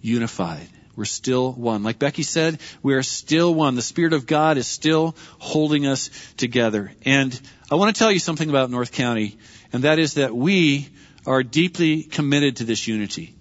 unified. 0.00 0.68
We're 0.96 1.04
still 1.04 1.52
one. 1.52 1.82
Like 1.82 1.98
Becky 1.98 2.22
said, 2.22 2.60
we 2.82 2.94
are 2.94 3.02
still 3.02 3.52
one. 3.52 3.74
The 3.74 3.82
Spirit 3.82 4.12
of 4.12 4.26
God 4.26 4.58
is 4.58 4.66
still 4.66 5.16
holding 5.38 5.86
us 5.86 6.10
together. 6.36 6.92
And 7.04 7.38
I 7.70 7.74
want 7.74 7.94
to 7.94 7.98
tell 7.98 8.12
you 8.12 8.20
something 8.20 8.48
about 8.48 8.70
North 8.70 8.92
County, 8.92 9.36
and 9.72 9.84
that 9.84 9.98
is 9.98 10.14
that 10.14 10.34
we 10.34 10.88
are 11.26 11.42
deeply 11.42 12.04
committed 12.04 12.56
to 12.56 12.64
this 12.64 12.86
unity. 12.86 13.34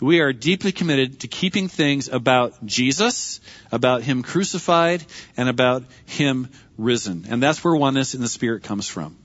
We 0.00 0.20
are 0.20 0.32
deeply 0.32 0.72
committed 0.72 1.20
to 1.20 1.28
keeping 1.28 1.68
things 1.68 2.08
about 2.08 2.66
Jesus, 2.66 3.40
about 3.70 4.02
Him 4.02 4.22
crucified, 4.22 5.04
and 5.36 5.48
about 5.48 5.84
Him 6.04 6.48
risen. 6.76 7.26
And 7.28 7.42
that's 7.42 7.62
where 7.62 7.74
oneness 7.74 8.14
in 8.14 8.20
the 8.20 8.28
Spirit 8.28 8.64
comes 8.64 8.88
from. 8.88 9.16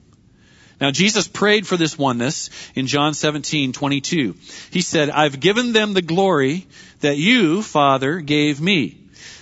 Now 0.82 0.90
Jesus 0.90 1.28
prayed 1.28 1.68
for 1.68 1.78
this 1.78 1.96
oneness 1.96 2.50
in 2.74 2.88
John 2.88 3.14
17:22. 3.14 4.36
He 4.72 4.82
said, 4.82 5.12
"I've 5.12 5.40
given 5.40 5.74
them 5.74 5.94
the 5.94 6.02
glory 6.02 6.66
that 7.02 7.20
you, 7.20 7.62
Father, 7.62 8.20
gave 8.20 8.60
me, 8.60 8.98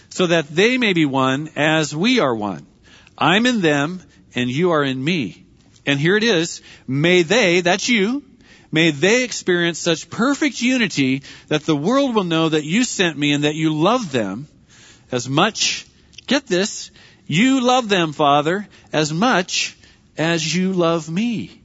so 0.09 0.27
that 0.27 0.53
they 0.53 0.77
may 0.77 0.91
be 0.91 1.05
one 1.05 1.49
as 1.55 1.95
we 1.95 2.19
are 2.19 2.35
one. 2.35 2.65
I'm 3.17 3.45
in 3.45 3.61
them 3.61 4.03
and 4.35 4.51
you 4.51 4.71
are 4.71 4.83
in 4.83 5.01
me." 5.01 5.45
And 5.85 5.97
here 5.97 6.17
it 6.17 6.25
is, 6.25 6.61
may 6.87 7.23
they, 7.23 7.61
that's 7.61 7.87
you, 7.87 8.21
may 8.69 8.91
they 8.91 9.23
experience 9.23 9.79
such 9.79 10.09
perfect 10.09 10.61
unity 10.61 11.23
that 11.47 11.65
the 11.65 11.75
world 11.75 12.13
will 12.13 12.25
know 12.25 12.49
that 12.49 12.65
you 12.65 12.83
sent 12.83 13.17
me 13.17 13.31
and 13.31 13.45
that 13.45 13.55
you 13.55 13.73
love 13.73 14.11
them 14.11 14.47
as 15.09 15.27
much, 15.27 15.87
get 16.27 16.45
this, 16.47 16.91
you 17.25 17.61
love 17.61 17.87
them, 17.87 18.11
Father, 18.11 18.67
as 18.91 19.11
much 19.13 19.77
as 20.19 20.55
you 20.55 20.73
love 20.73 21.09
me. 21.09 21.61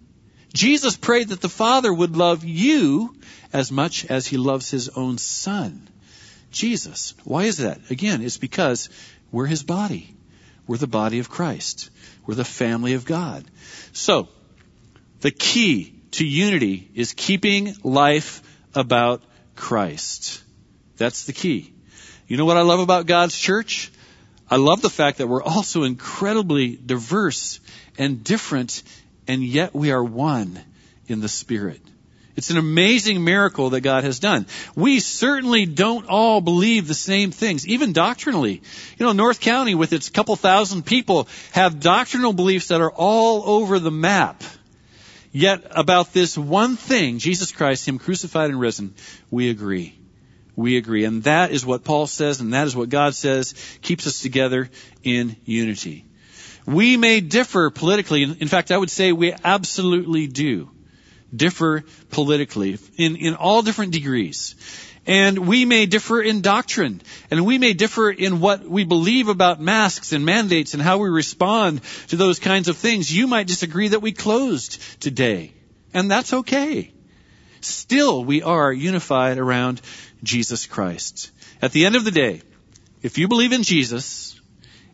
Jesus 0.55 0.97
prayed 0.97 1.29
that 1.29 1.41
the 1.41 1.49
Father 1.49 1.93
would 1.93 2.17
love 2.17 2.45
you 2.45 3.15
as 3.53 3.73
much 3.73 4.07
as 4.07 4.27
he 4.27 4.37
loves 4.37 4.71
his 4.71 4.89
own 4.91 5.19
son. 5.19 5.89
Jesus. 6.53 7.15
Why 7.25 7.43
is 7.43 7.59
that? 7.59 7.91
Again, 7.91 8.23
it's 8.23 8.39
because 8.39 8.89
we're 9.33 9.47
his 9.47 9.65
body. 9.65 10.15
We're 10.69 10.77
the 10.77 10.87
body 10.87 11.19
of 11.19 11.29
Christ. 11.29 11.91
We're 12.25 12.37
the 12.37 12.45
family 12.45 12.95
of 12.95 13.05
God. 13.05 13.45
So, 13.93 14.29
the 15.21 15.33
key 15.33 16.01
to 16.13 16.25
unity 16.25 16.89
is 16.95 17.13
keeping 17.13 17.75
life 17.83 18.41
about 18.75 19.23
Christ. 19.57 20.43
That's 20.97 21.25
the 21.25 21.33
key. 21.33 21.75
You 22.29 22.37
know 22.37 22.45
what 22.45 22.57
I 22.57 22.63
love 22.63 22.81
about 22.81 23.07
God's 23.07 23.37
church? 23.37 23.91
I 24.51 24.57
love 24.57 24.83
the 24.83 24.91
fact 24.91 25.19
that 25.19 25.27
we're 25.27 25.43
also 25.43 25.85
incredibly 25.85 26.77
diverse 26.77 27.61
and 27.99 28.23
different, 28.23 28.83
and 29.27 29.43
yet 29.43 29.75
we 29.75 29.91
are 29.91 30.05
one 30.05 30.59
in 31.07 31.21
the 31.21 31.29
Spirit. 31.29 31.81
It's 32.37 32.51
an 32.51 32.57
amazing 32.57 33.23
miracle 33.23 33.71
that 33.71 33.83
God 33.83 34.03
has 34.03 34.19
done. 34.19 34.47
We 34.75 34.99
certainly 34.99 35.67
don't 35.67 36.09
all 36.09 36.41
believe 36.41 36.89
the 36.89 36.95
same 36.95 37.31
things, 37.31 37.67
even 37.67 37.93
doctrinally. 37.93 38.61
You 38.99 39.07
know, 39.07 39.13
North 39.13 39.41
County 39.41 39.75
with 39.77 39.93
its 39.93 40.11
couple 40.11 40.35
thousand 40.35 40.85
people 40.85 41.29
have 41.53 41.81
doctrinal 41.81 42.33
beliefs 42.33 42.69
that 42.69 42.81
are 42.81 42.91
all 42.91 43.49
over 43.49 43.79
the 43.79 43.93
map. 43.93 44.43
Yet 45.31 45.65
about 45.71 46.13
this 46.13 46.37
one 46.37 46.77
thing, 46.77 47.19
Jesus 47.19 47.53
Christ, 47.53 47.87
Him 47.87 47.99
crucified 47.99 48.51
and 48.51 48.61
risen, 48.61 48.95
we 49.31 49.51
agree. 49.51 49.95
We 50.57 50.77
agree. 50.77 51.05
And 51.05 51.23
that 51.25 51.51
is 51.51 51.67
what 51.67 51.85
Paul 51.85 52.07
says, 52.07 52.41
and 52.41 52.55
that 52.55 52.67
is 52.67 52.77
what 52.77 52.89
God 52.89 53.15
says 53.15 53.55
keeps 53.83 54.07
us 54.07 54.21
together 54.21 54.71
in 55.03 55.37
unity. 55.45 56.05
We 56.67 56.97
may 56.97 57.21
differ 57.21 57.71
politically. 57.71 58.23
In 58.23 58.49
fact, 58.49 58.71
I 58.71 58.79
would 58.79 58.91
say 58.91 59.13
we 59.13 59.35
absolutely 59.45 60.27
do 60.27 60.71
differ 61.35 61.85
politically 62.11 62.79
in, 62.97 63.17
in 63.17 63.35
all 63.35 63.63
different 63.63 63.93
degrees. 63.93 64.55
And 65.07 65.47
we 65.47 65.67
may 65.67 65.85
differ 65.85 66.23
in 66.23 66.41
doctrine, 66.41 67.03
and 67.31 67.45
we 67.45 67.59
may 67.59 67.75
differ 67.75 68.11
in 68.11 68.41
what 68.41 68.65
we 68.65 68.85
believe 68.85 69.29
about 69.29 69.61
masks 69.61 70.13
and 70.13 70.25
mandates 70.25 70.73
and 70.73 70.83
how 70.83 70.97
we 70.97 71.11
respond 71.11 71.83
to 72.09 72.17
those 72.17 72.39
kinds 72.39 72.69
of 72.69 72.79
things. 72.79 73.15
You 73.15 73.27
might 73.27 73.47
disagree 73.47 73.89
that 73.89 74.01
we 74.01 74.13
closed 74.13 74.81
today, 75.01 75.53
and 75.93 76.11
that's 76.11 76.33
okay. 76.33 76.91
Still, 77.61 78.25
we 78.25 78.43
are 78.43 78.73
unified 78.73 79.37
around 79.37 79.83
Jesus 80.25 80.67
Christ. 80.67 81.31
At 81.63 81.73
the 81.73 81.87
end 81.87 81.97
of 81.97 82.05
the 82.05 82.11
day, 82.11 82.43
if 83.03 83.19
you 83.19 83.29
believe 83.29 83.53
in 83.53 83.63
Jesus, 83.63 84.41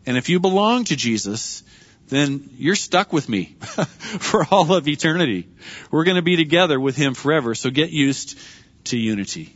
and 0.05 0.17
if 0.17 0.29
you 0.29 0.39
belong 0.39 0.83
to 0.85 0.95
Jesus, 0.95 1.63
then 2.09 2.49
you're 2.57 2.75
stuck 2.75 3.13
with 3.13 3.29
me 3.29 3.45
for 4.19 4.45
all 4.51 4.73
of 4.73 4.87
eternity. 4.87 5.47
We're 5.89 6.03
going 6.03 6.15
to 6.15 6.21
be 6.21 6.35
together 6.35 6.79
with 6.79 6.95
Him 6.95 7.13
forever, 7.13 7.55
so 7.55 7.69
get 7.69 7.89
used 7.89 8.37
to 8.85 8.97
unity. 8.97 9.55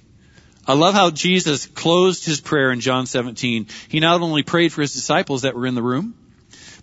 I 0.67 0.73
love 0.73 0.95
how 0.95 1.11
Jesus 1.11 1.67
closed 1.67 2.25
his 2.25 2.41
prayer 2.41 2.71
in 2.71 2.79
John 2.79 3.05
17. 3.05 3.67
He 3.87 3.99
not 3.99 4.21
only 4.21 4.41
prayed 4.41 4.73
for 4.73 4.81
his 4.81 4.93
disciples 4.93 5.43
that 5.43 5.55
were 5.55 5.67
in 5.67 5.75
the 5.75 5.83
room, 5.83 6.15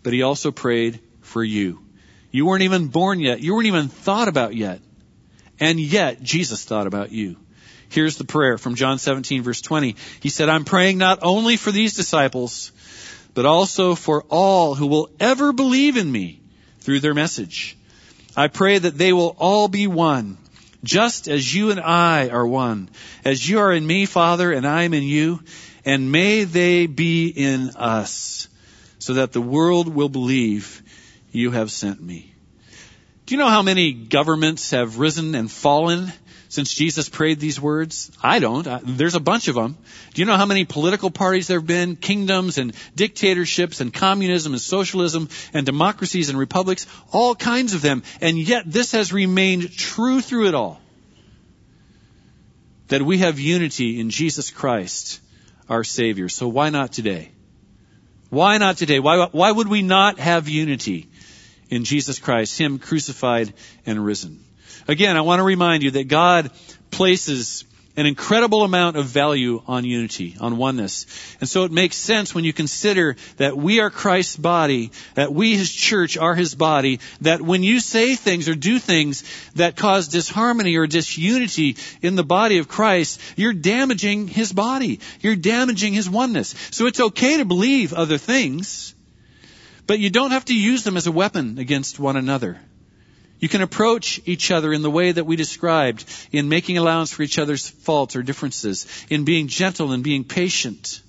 but 0.05 0.12
he 0.12 0.22
also 0.22 0.52
prayed 0.52 1.00
for 1.20 1.42
you. 1.42 1.81
You 2.31 2.46
weren't 2.46 2.62
even 2.62 2.88
born 2.88 3.18
yet. 3.18 3.40
You 3.40 3.55
weren't 3.55 3.66
even 3.66 3.88
thought 3.88 4.28
about 4.28 4.55
yet. 4.55 4.81
And 5.59 5.81
yet, 5.81 6.22
Jesus 6.22 6.64
thought 6.64 6.87
about 6.87 7.11
you. 7.11 7.37
Here's 7.92 8.16
the 8.16 8.24
prayer 8.24 8.57
from 8.57 8.74
John 8.74 8.98
17 8.98 9.42
verse 9.42 9.61
20. 9.61 9.96
He 10.20 10.31
said, 10.31 10.48
I'm 10.48 10.64
praying 10.64 10.96
not 10.96 11.18
only 11.20 11.59
for 11.59 11.70
these 11.70 11.94
disciples, 11.94 12.72
but 13.35 13.44
also 13.44 13.94
for 13.94 14.22
all 14.31 14.74
who 14.74 14.87
will 14.87 15.11
ever 15.20 15.52
believe 15.52 15.98
in 15.98 16.11
me 16.11 16.40
through 16.81 17.00
their 17.00 17.12
message. 17.12 17.76
I 18.35 18.48
pray 18.48 18.78
that 18.78 18.96
they 18.96 19.12
will 19.12 19.37
all 19.38 19.68
be 19.68 19.88
one, 19.88 20.38
just 20.83 21.28
as 21.28 21.55
you 21.55 21.70
and 21.70 21.81
I 21.81 22.31
are 22.31 22.46
one, 22.46 22.88
as 23.26 23.46
you 23.46 23.59
are 23.59 23.70
in 23.70 23.87
me, 23.87 24.07
Father, 24.07 24.52
and 24.52 24.66
I 24.66 24.85
am 24.85 24.94
in 24.94 25.02
you, 25.02 25.40
and 25.85 26.11
may 26.11 26.44
they 26.44 26.87
be 26.87 27.28
in 27.28 27.70
us, 27.76 28.48
so 29.00 29.14
that 29.14 29.33
the 29.33 29.42
world 29.42 29.87
will 29.87 30.09
believe 30.09 30.83
you 31.31 31.50
have 31.50 31.70
sent 31.70 32.02
me. 32.02 32.35
Do 33.26 33.35
you 33.35 33.38
know 33.38 33.50
how 33.50 33.62
many 33.62 33.92
governments 33.92 34.70
have 34.70 34.98
risen 34.98 35.35
and 35.35 35.50
fallen 35.50 36.11
since 36.52 36.74
Jesus 36.74 37.08
prayed 37.08 37.40
these 37.40 37.58
words? 37.58 38.10
I 38.22 38.38
don't. 38.38 38.66
I, 38.66 38.78
there's 38.84 39.14
a 39.14 39.20
bunch 39.20 39.48
of 39.48 39.54
them. 39.54 39.78
Do 40.12 40.20
you 40.20 40.26
know 40.26 40.36
how 40.36 40.44
many 40.44 40.66
political 40.66 41.10
parties 41.10 41.46
there 41.46 41.58
have 41.58 41.66
been, 41.66 41.96
kingdoms 41.96 42.58
and 42.58 42.74
dictatorships 42.94 43.80
and 43.80 43.90
communism 43.90 44.52
and 44.52 44.60
socialism 44.60 45.30
and 45.54 45.64
democracies 45.64 46.28
and 46.28 46.38
republics? 46.38 46.86
All 47.10 47.34
kinds 47.34 47.72
of 47.72 47.80
them. 47.80 48.02
And 48.20 48.36
yet 48.36 48.64
this 48.66 48.92
has 48.92 49.14
remained 49.14 49.72
true 49.72 50.20
through 50.20 50.48
it 50.48 50.54
all. 50.54 50.78
That 52.88 53.00
we 53.00 53.16
have 53.18 53.40
unity 53.40 53.98
in 53.98 54.10
Jesus 54.10 54.50
Christ, 54.50 55.22
our 55.70 55.84
Savior. 55.84 56.28
So 56.28 56.48
why 56.48 56.68
not 56.68 56.92
today? 56.92 57.32
Why 58.28 58.58
not 58.58 58.76
today? 58.76 59.00
Why, 59.00 59.26
why 59.32 59.50
would 59.50 59.68
we 59.68 59.80
not 59.80 60.18
have 60.18 60.50
unity 60.50 61.08
in 61.70 61.84
Jesus 61.84 62.18
Christ, 62.18 62.58
Him 62.58 62.78
crucified 62.78 63.54
and 63.86 64.04
risen? 64.04 64.41
Again, 64.88 65.16
I 65.16 65.21
want 65.21 65.40
to 65.40 65.45
remind 65.45 65.83
you 65.83 65.92
that 65.92 66.09
God 66.09 66.51
places 66.90 67.64
an 67.97 68.07
incredible 68.07 68.62
amount 68.62 68.97
of 68.97 69.05
value 69.05 69.62
on 69.66 69.85
unity, 69.85 70.35
on 70.40 70.57
oneness. 70.57 71.07
And 71.40 71.49
so 71.49 71.64
it 71.64 71.73
makes 71.73 71.97
sense 71.97 72.35
when 72.35 72.45
you 72.45 72.53
consider 72.53 73.16
that 73.37 73.57
we 73.57 73.81
are 73.81 73.90
Christ's 73.90 74.37
body, 74.37 74.92
that 75.14 75.33
we, 75.33 75.57
His 75.57 75.71
church, 75.71 76.16
are 76.16 76.35
His 76.35 76.55
body, 76.55 77.01
that 77.21 77.42
when 77.42 77.62
you 77.62 77.81
say 77.81 78.14
things 78.14 78.49
or 78.49 78.55
do 78.55 78.79
things 78.79 79.25
that 79.57 79.77
cause 79.77 80.09
disharmony 80.09 80.77
or 80.77 80.87
disunity 80.87 81.77
in 82.01 82.14
the 82.16 82.25
body 82.25 82.59
of 82.59 82.68
Christ, 82.68 83.21
you're 83.37 83.53
damaging 83.53 84.27
His 84.27 84.53
body. 84.53 85.01
You're 85.21 85.37
damaging 85.37 85.92
His 85.92 86.09
oneness. 86.09 86.55
So 86.71 86.87
it's 86.87 87.01
okay 87.01 87.38
to 87.38 87.45
believe 87.45 87.92
other 87.92 88.16
things, 88.16 88.95
but 89.87 89.99
you 89.99 90.09
don't 90.09 90.31
have 90.31 90.47
to 90.47 90.59
use 90.59 90.83
them 90.83 90.97
as 90.97 91.07
a 91.07 91.12
weapon 91.12 91.59
against 91.59 91.99
one 91.99 92.16
another. 92.16 92.59
You 93.42 93.48
can 93.48 93.61
approach 93.61 94.20
each 94.24 94.52
other 94.52 94.72
in 94.72 94.83
the 94.83 94.90
way 94.90 95.11
that 95.11 95.26
we 95.26 95.35
described, 95.35 96.05
in 96.31 96.48
making 96.48 96.78
allowance 96.78 97.11
for 97.11 97.24
each 97.24 97.40
other's 97.40 97.68
faults 97.68 98.14
or 98.14 98.22
differences, 98.22 98.87
in 99.11 99.24
being 99.24 99.48
gentle 99.48 99.90
and 99.90 100.05
being 100.05 100.22
patient, 100.22 101.02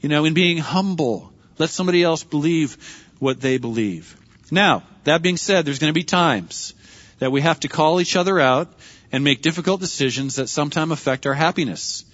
you 0.00 0.08
know, 0.08 0.24
in 0.24 0.32
being 0.32 0.56
humble. 0.56 1.30
Let 1.58 1.68
somebody 1.68 2.02
else 2.02 2.24
believe 2.24 2.78
what 3.18 3.42
they 3.42 3.58
believe. 3.58 4.16
Now, 4.50 4.82
that 5.04 5.20
being 5.20 5.36
said, 5.36 5.66
there's 5.66 5.78
going 5.78 5.90
to 5.90 6.00
be 6.00 6.04
times 6.04 6.72
that 7.18 7.32
we 7.32 7.42
have 7.42 7.60
to 7.60 7.68
call 7.68 8.00
each 8.00 8.16
other 8.16 8.40
out 8.40 8.72
and 9.12 9.22
make 9.22 9.42
difficult 9.42 9.78
decisions 9.78 10.36
that 10.36 10.48
sometimes 10.48 10.92
affect 10.92 11.26
our 11.26 11.34
happiness. 11.34 12.06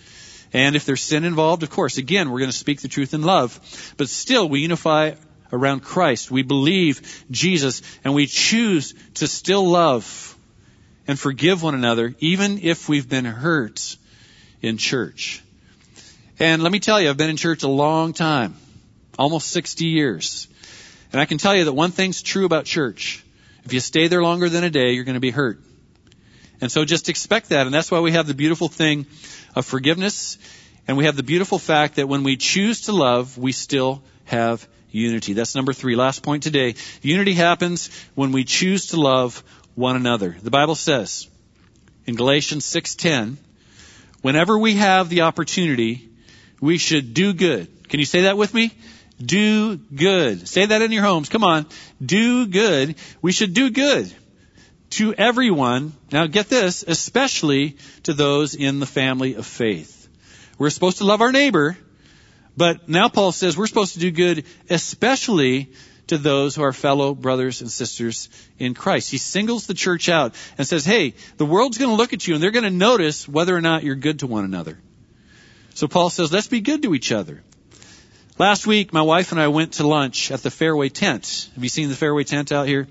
And 0.53 0.75
if 0.75 0.85
there's 0.85 1.03
sin 1.03 1.23
involved, 1.25 1.63
of 1.63 1.71
course, 1.71 1.97
again, 1.97 2.33
we're 2.33 2.41
going 2.41 2.51
to 2.51 2.57
speak 2.57 2.81
the 2.81 2.89
truth 2.89 3.15
in 3.15 3.23
love. 3.23 3.95
But 3.99 4.09
still, 4.09 4.49
we 4.49 4.63
unify 4.63 5.13
around 5.55 5.81
Christ. 5.81 6.31
We 6.31 6.43
believe 6.43 7.25
Jesus 7.31 7.83
and 8.03 8.15
we 8.15 8.27
choose 8.27 8.95
to 9.15 9.27
still 9.27 9.67
love 9.67 10.37
and 11.07 11.19
forgive 11.19 11.63
one 11.63 11.75
another 11.75 12.15
even 12.19 12.59
if 12.63 12.89
we've 12.89 13.09
been 13.09 13.25
hurt 13.25 13.97
in 14.61 14.77
church. 14.77 15.43
And 16.39 16.63
let 16.63 16.73
me 16.73 16.81
tell 16.81 17.01
you, 17.01 17.09
I've 17.09 17.17
been 17.17 17.31
in 17.31 17.37
church 17.37 17.63
a 17.63 17.69
long 17.69 18.13
time, 18.13 18.57
almost 19.19 19.49
60 19.51 19.87
years. 19.87 20.49
And 21.13 21.21
I 21.21 21.27
can 21.27 21.39
tell 21.39 21.55
you 21.55 21.65
that 21.65 21.73
one 21.73 21.93
thing's 21.93 22.23
true 22.23 22.45
about 22.45 22.65
church. 22.65 23.25
If 23.65 23.73
you 23.73 23.81
stay 23.81 24.09
there 24.09 24.23
longer 24.23 24.49
than 24.49 24.65
a 24.65 24.71
day, 24.71 24.93
you're 24.93 25.05
going 25.05 25.15
to 25.15 25.21
be 25.21 25.31
hurt. 25.31 25.61
And 26.61 26.73
so 26.73 26.85
just 26.85 27.09
expect 27.09 27.51
that. 27.51 27.67
And 27.67 27.75
that's 27.75 27.91
why 27.91 28.01
we 28.01 28.13
have 28.13 28.27
the 28.27 28.35
beautiful 28.35 28.69
thing 28.69 29.07
of 29.55 29.65
forgiveness. 29.65 30.39
And 30.89 30.97
we 30.97 31.05
have 31.05 31.17
the 31.17 31.23
beautiful 31.23 31.59
fact 31.59 31.97
that 31.97 32.09
when 32.09 32.25
we 32.25 32.37
choose 32.37 32.83
to 32.83 32.93
love, 32.93 33.39
we 33.39 33.53
still 33.53 34.03
have 34.25 34.67
unity. 34.95 35.33
That's 35.33 35.55
number 35.55 35.73
three. 35.73 35.97
Last 35.97 36.23
point 36.23 36.43
today. 36.43 36.77
Unity 37.03 37.35
happens 37.35 37.91
when 38.15 38.33
we 38.33 38.45
choose 38.45 38.89
to 38.89 39.01
love 39.01 39.43
one 39.75 39.97
another. 39.97 40.37
The 40.41 40.51
Bible 40.51 40.75
says 40.75 41.27
in 42.07 42.15
Galatians 42.15 42.65
6:10, 42.65 43.37
whenever 44.23 44.59
we 44.59 44.75
have 44.75 45.09
the 45.09 45.23
opportunity, 45.23 46.09
we 46.61 46.79
should 46.79 47.13
do 47.13 47.33
good. 47.33 47.69
Can 47.89 48.01
you 48.01 48.07
say 48.07 48.23
that 48.23 48.37
with 48.37 48.55
me? 48.55 48.73
Do 49.25 49.77
good. 49.77 50.49
Say 50.49 50.67
that 50.67 50.83
in 50.83 50.93
your 50.93 51.05
homes. 51.05 51.29
Come 51.29 51.45
on. 51.45 51.67
Do 52.05 52.47
good. 52.47 52.97
We 53.23 53.33
should 53.33 53.55
do 53.55 53.71
good 53.71 54.13
to 54.91 55.15
everyone. 55.15 55.93
Now 56.13 56.27
get 56.27 56.49
this, 56.49 56.85
especially 56.87 57.77
to 58.05 58.13
those 58.13 58.55
in 58.55 58.81
the 58.81 58.87
family 58.87 59.35
of 59.35 59.47
faith. 59.47 60.09
We're 60.59 60.71
supposed 60.71 60.99
to 60.99 61.05
love 61.05 61.21
our 61.21 61.33
neighbor, 61.33 61.77
but 62.57 62.89
now 62.89 63.09
Paul 63.09 63.33
says 63.33 63.57
we're 63.57 63.67
supposed 63.67 63.95
to 63.95 64.01
do 64.01 64.11
good, 64.11 64.45
especially 64.71 65.73
to 66.09 66.19
those 66.19 66.55
who 66.55 66.63
are 66.63 66.73
fellow 66.73 67.15
brothers 67.15 67.61
and 67.61 67.71
sisters 67.71 68.29
in 68.59 68.75
Christ. 68.75 69.11
He 69.11 69.19
singles 69.19 69.67
the 69.67 69.75
church 69.75 70.09
out 70.09 70.35
and 70.59 70.67
says, 70.67 70.85
hey, 70.85 71.15
the 71.39 71.47
world's 71.47 71.79
going 71.79 71.91
to 71.91 71.97
look 71.97 72.13
at 72.13 72.27
you 72.27 72.35
and 72.35 72.43
they're 72.43 72.51
going 72.51 72.65
to 72.65 72.71
notice 72.71 73.27
whether 73.27 73.57
or 73.57 73.61
not 73.61 73.85
you're 73.85 73.95
good 73.95 74.21
to 74.21 74.27
one 74.27 74.45
another. 74.45 74.79
So 75.75 75.89
Paul 75.89 76.11
says, 76.11 76.33
let's 76.33 76.47
be 76.47 76.61
good 76.61 76.83
to 76.83 76.95
each 76.95 77.11
other. 77.11 77.43
Last 78.37 78.67
week, 78.67 78.93
my 78.93 79.03
wife 79.03 79.33
and 79.33 79.41
I 79.41 79.49
went 79.49 79.75
to 79.75 79.87
lunch 79.87 80.31
at 80.31 80.43
the 80.43 80.51
Fairway 80.51 80.89
Tent. 80.89 81.49
Have 81.55 81.63
you 81.63 81.69
seen 81.69 81.89
the 81.89 81.95
Fairway 81.95 82.25
Tent 82.25 82.53
out 82.53 82.67
here? 82.67 82.89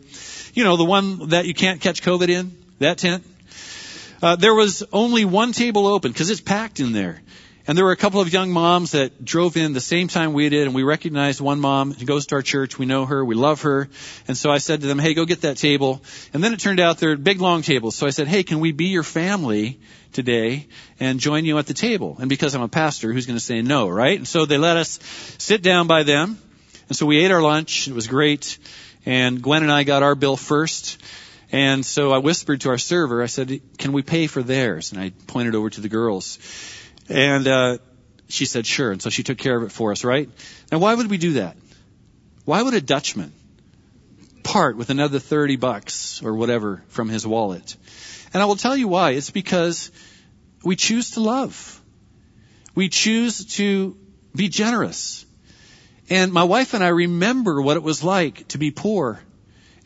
You 0.53 0.63
know, 0.63 0.77
the 0.77 0.85
one 0.85 1.29
that 1.29 1.45
you 1.45 1.53
can't 1.53 1.81
catch 1.81 2.01
COVID 2.01 2.29
in? 2.29 2.57
That 2.79 2.97
tent? 2.97 3.25
Uh, 4.21 4.37
there 4.37 4.53
was 4.53 4.83
only 4.93 5.25
one 5.25 5.51
table 5.51 5.85
open 5.85 6.11
because 6.11 6.29
it's 6.29 6.41
packed 6.41 6.79
in 6.79 6.93
there. 6.93 7.21
And 7.65 7.77
there 7.77 7.85
were 7.85 7.93
a 7.93 7.97
couple 7.97 8.19
of 8.19 8.33
young 8.33 8.51
moms 8.51 8.91
that 8.91 9.23
drove 9.23 9.55
in 9.55 9.71
the 9.71 9.79
same 9.79 10.09
time 10.09 10.33
we 10.33 10.49
did, 10.49 10.67
and 10.67 10.75
we 10.75 10.83
recognized 10.83 11.39
one 11.39 11.61
mom 11.61 11.93
who 11.93 12.05
goes 12.05 12.25
to 12.27 12.35
our 12.35 12.41
church. 12.41 12.77
We 12.77 12.85
know 12.85 13.05
her, 13.05 13.23
we 13.23 13.35
love 13.35 13.61
her. 13.61 13.87
And 14.27 14.35
so 14.35 14.51
I 14.51 14.57
said 14.57 14.81
to 14.81 14.87
them, 14.87 14.99
hey, 14.99 15.13
go 15.13 15.23
get 15.23 15.41
that 15.41 15.55
table. 15.55 16.01
And 16.33 16.43
then 16.43 16.51
it 16.51 16.59
turned 16.59 16.81
out 16.81 16.97
they're 16.97 17.15
big, 17.15 17.39
long 17.39 17.61
tables. 17.61 17.95
So 17.95 18.05
I 18.05 18.09
said, 18.09 18.27
hey, 18.27 18.43
can 18.43 18.59
we 18.59 18.73
be 18.73 18.87
your 18.87 19.03
family 19.03 19.79
today 20.11 20.67
and 20.99 21.21
join 21.21 21.45
you 21.45 21.57
at 21.57 21.65
the 21.65 21.73
table? 21.73 22.17
And 22.19 22.27
because 22.27 22.53
I'm 22.53 22.61
a 22.61 22.67
pastor, 22.67 23.13
who's 23.13 23.27
going 23.27 23.39
to 23.39 23.45
say 23.45 23.61
no, 23.61 23.87
right? 23.87 24.17
And 24.17 24.27
so 24.27 24.45
they 24.45 24.57
let 24.57 24.75
us 24.75 24.99
sit 25.37 25.61
down 25.61 25.87
by 25.87 26.03
them. 26.03 26.37
And 26.89 26.97
so 26.97 27.05
we 27.05 27.23
ate 27.23 27.31
our 27.31 27.41
lunch. 27.41 27.87
It 27.87 27.93
was 27.93 28.07
great. 28.07 28.57
And 29.05 29.41
Gwen 29.41 29.63
and 29.63 29.71
I 29.71 29.83
got 29.83 30.03
our 30.03 30.15
bill 30.15 30.35
first. 30.35 31.01
And 31.53 31.85
so 31.85 32.11
I 32.11 32.17
whispered 32.17 32.61
to 32.61 32.69
our 32.69 32.77
server, 32.77 33.23
I 33.23 33.27
said, 33.27 33.61
can 33.77 33.93
we 33.93 34.01
pay 34.01 34.27
for 34.27 34.43
theirs? 34.43 34.91
And 34.91 34.99
I 34.99 35.11
pointed 35.27 35.55
over 35.55 35.69
to 35.69 35.79
the 35.79 35.87
girls. 35.87 36.39
And 37.09 37.47
uh, 37.47 37.77
she 38.29 38.45
said, 38.45 38.65
sure. 38.65 38.91
And 38.91 39.01
so 39.01 39.09
she 39.09 39.23
took 39.23 39.37
care 39.37 39.57
of 39.57 39.63
it 39.63 39.71
for 39.71 39.91
us, 39.91 40.03
right? 40.03 40.29
Now, 40.71 40.79
why 40.79 40.95
would 40.95 41.09
we 41.09 41.17
do 41.17 41.33
that? 41.33 41.57
Why 42.45 42.61
would 42.61 42.73
a 42.73 42.81
Dutchman 42.81 43.31
part 44.43 44.75
with 44.75 44.89
another 44.89 45.19
30 45.19 45.55
bucks 45.55 46.21
or 46.23 46.33
whatever 46.33 46.83
from 46.89 47.09
his 47.09 47.25
wallet? 47.25 47.75
And 48.33 48.41
I 48.41 48.45
will 48.45 48.55
tell 48.55 48.75
you 48.75 48.87
why. 48.87 49.11
It's 49.11 49.29
because 49.29 49.91
we 50.63 50.75
choose 50.75 51.11
to 51.11 51.19
love. 51.19 51.81
We 52.75 52.89
choose 52.89 53.45
to 53.57 53.97
be 54.35 54.49
generous. 54.49 55.25
And 56.09 56.33
my 56.33 56.43
wife 56.43 56.73
and 56.73 56.83
I 56.83 56.89
remember 56.89 57.61
what 57.61 57.77
it 57.77 57.83
was 57.83 58.03
like 58.03 58.47
to 58.49 58.57
be 58.57 58.71
poor 58.71 59.21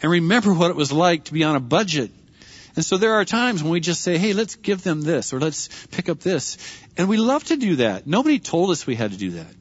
and 0.01 0.11
remember 0.11 0.53
what 0.61 0.71
it 0.71 0.75
was 0.75 0.91
like 0.91 1.25
to 1.25 1.33
be 1.33 1.43
on 1.43 1.55
a 1.55 1.59
budget. 1.59 2.11
And 2.77 2.85
so 2.85 2.97
there 2.97 3.15
are 3.15 3.25
times 3.25 3.63
when 3.63 3.71
we 3.71 3.79
just 3.79 4.01
say, 4.01 4.19
hey, 4.19 4.33
let's 4.33 4.55
give 4.55 4.83
them 4.83 5.01
this 5.01 5.33
or 5.33 5.39
let's 5.39 5.67
pick 5.87 6.09
up 6.09 6.19
this. 6.19 6.57
And 6.95 7.09
we 7.09 7.17
love 7.17 7.43
to 7.45 7.57
do 7.57 7.77
that. 7.77 8.05
Nobody 8.05 8.37
told 8.37 8.69
us 8.69 8.85
we 8.85 8.93
had 8.93 9.13
to 9.13 9.17
do 9.17 9.31
that. 9.31 9.51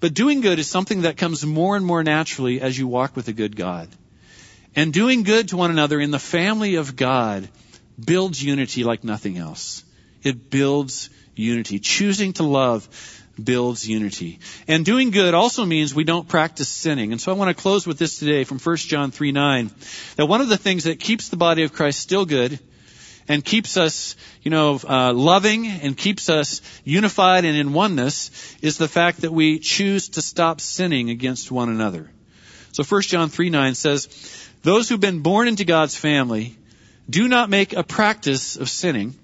But 0.00 0.12
doing 0.12 0.42
good 0.42 0.58
is 0.58 0.68
something 0.68 1.02
that 1.02 1.16
comes 1.16 1.46
more 1.46 1.74
and 1.74 1.86
more 1.86 2.04
naturally 2.04 2.60
as 2.60 2.78
you 2.78 2.86
walk 2.86 3.16
with 3.16 3.28
a 3.28 3.32
good 3.32 3.56
God. 3.56 3.88
And 4.76 4.92
doing 4.92 5.22
good 5.22 5.48
to 5.48 5.56
one 5.56 5.70
another 5.70 5.98
in 5.98 6.10
the 6.10 6.18
family 6.18 6.74
of 6.74 6.96
God 6.96 7.48
builds 7.98 8.44
unity 8.44 8.84
like 8.84 9.04
nothing 9.04 9.38
else. 9.38 9.82
It 10.22 10.50
builds 10.50 11.08
unity. 11.34 11.78
Choosing 11.78 12.34
to 12.34 12.42
love 12.42 12.86
builds 13.42 13.88
unity. 13.88 14.40
And 14.66 14.84
doing 14.84 15.10
good 15.10 15.34
also 15.34 15.64
means 15.64 15.94
we 15.94 16.04
don't 16.04 16.28
practice 16.28 16.68
sinning. 16.68 17.12
And 17.12 17.20
so 17.20 17.32
I 17.32 17.34
want 17.34 17.56
to 17.56 17.60
close 17.60 17.86
with 17.86 17.98
this 17.98 18.18
today 18.18 18.44
from 18.44 18.58
1 18.58 18.76
John 18.76 19.10
3 19.10 19.32
9. 19.32 19.70
That 20.16 20.26
one 20.26 20.40
of 20.40 20.48
the 20.48 20.56
things 20.56 20.84
that 20.84 21.00
keeps 21.00 21.28
the 21.28 21.36
body 21.36 21.62
of 21.62 21.72
Christ 21.72 22.00
still 22.00 22.24
good 22.24 22.58
and 23.28 23.44
keeps 23.44 23.76
us, 23.76 24.16
you 24.42 24.50
know, 24.50 24.80
uh, 24.88 25.12
loving 25.12 25.66
and 25.66 25.96
keeps 25.96 26.28
us 26.28 26.62
unified 26.84 27.44
and 27.44 27.56
in 27.56 27.72
oneness 27.72 28.56
is 28.62 28.78
the 28.78 28.88
fact 28.88 29.20
that 29.20 29.32
we 29.32 29.58
choose 29.58 30.10
to 30.10 30.22
stop 30.22 30.60
sinning 30.60 31.10
against 31.10 31.50
one 31.50 31.68
another. 31.68 32.10
So 32.72 32.82
1 32.82 33.02
John 33.02 33.28
3 33.28 33.50
9 33.50 33.74
says, 33.74 34.08
Those 34.62 34.88
who've 34.88 35.00
been 35.00 35.20
born 35.20 35.48
into 35.48 35.64
God's 35.64 35.96
family 35.96 36.56
do 37.08 37.28
not 37.28 37.50
make 37.50 37.72
a 37.72 37.82
practice 37.82 38.56
of 38.56 38.68
sinning 38.68 39.14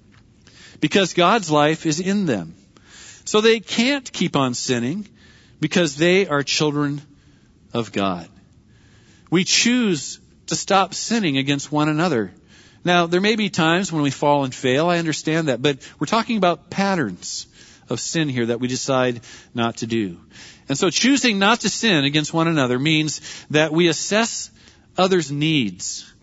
because 0.81 1.15
God's 1.15 1.51
life 1.51 1.87
is 1.87 2.01
in 2.01 2.27
them. 2.27 2.55
So 3.25 3.41
they 3.41 3.61
can't 3.61 4.11
keep 4.11 4.37
on 4.37 4.55
sinning 4.55 5.09
because 5.61 5.97
they 5.97 6.27
are 6.27 6.43
children 6.43 7.01
of 7.73 7.93
God. 7.93 8.29
We 9.31 9.45
choose 9.45 10.21
to 10.47 10.57
stop 10.57 10.95
sinning 10.95 11.39
against 11.39 11.73
one 11.73 11.89
another. 11.89 12.33
Now, 12.85 13.07
there 13.07 13.21
may 13.21 13.37
be 13.37 13.49
times 13.49 13.91
when 13.91 14.03
we 14.03 14.11
fall 14.11 14.45
and 14.45 14.55
fail. 14.55 14.89
I 14.89 14.99
understand 14.99 15.49
that. 15.49 15.63
But 15.63 15.79
we're 15.99 16.07
talking 16.07 16.37
about 16.37 16.69
patterns 16.71 17.47
of 17.89 17.99
sin 17.99 18.29
here 18.29 18.47
that 18.47 18.61
we 18.61 18.69
decide 18.69 19.21
not 19.55 19.79
to 19.79 19.87
do. 19.87 20.21
And 20.69 20.79
so 20.79 20.91
choosing 20.91 21.39
not 21.39 21.61
to 21.61 21.71
sin 21.71 22.05
against 22.05 22.33
one 22.33 22.49
another 22.49 22.79
means 22.79 23.21
that 23.51 23.73
we 23.73 23.89
assess 23.89 24.51
others' 24.97 25.31
needs 25.31 26.14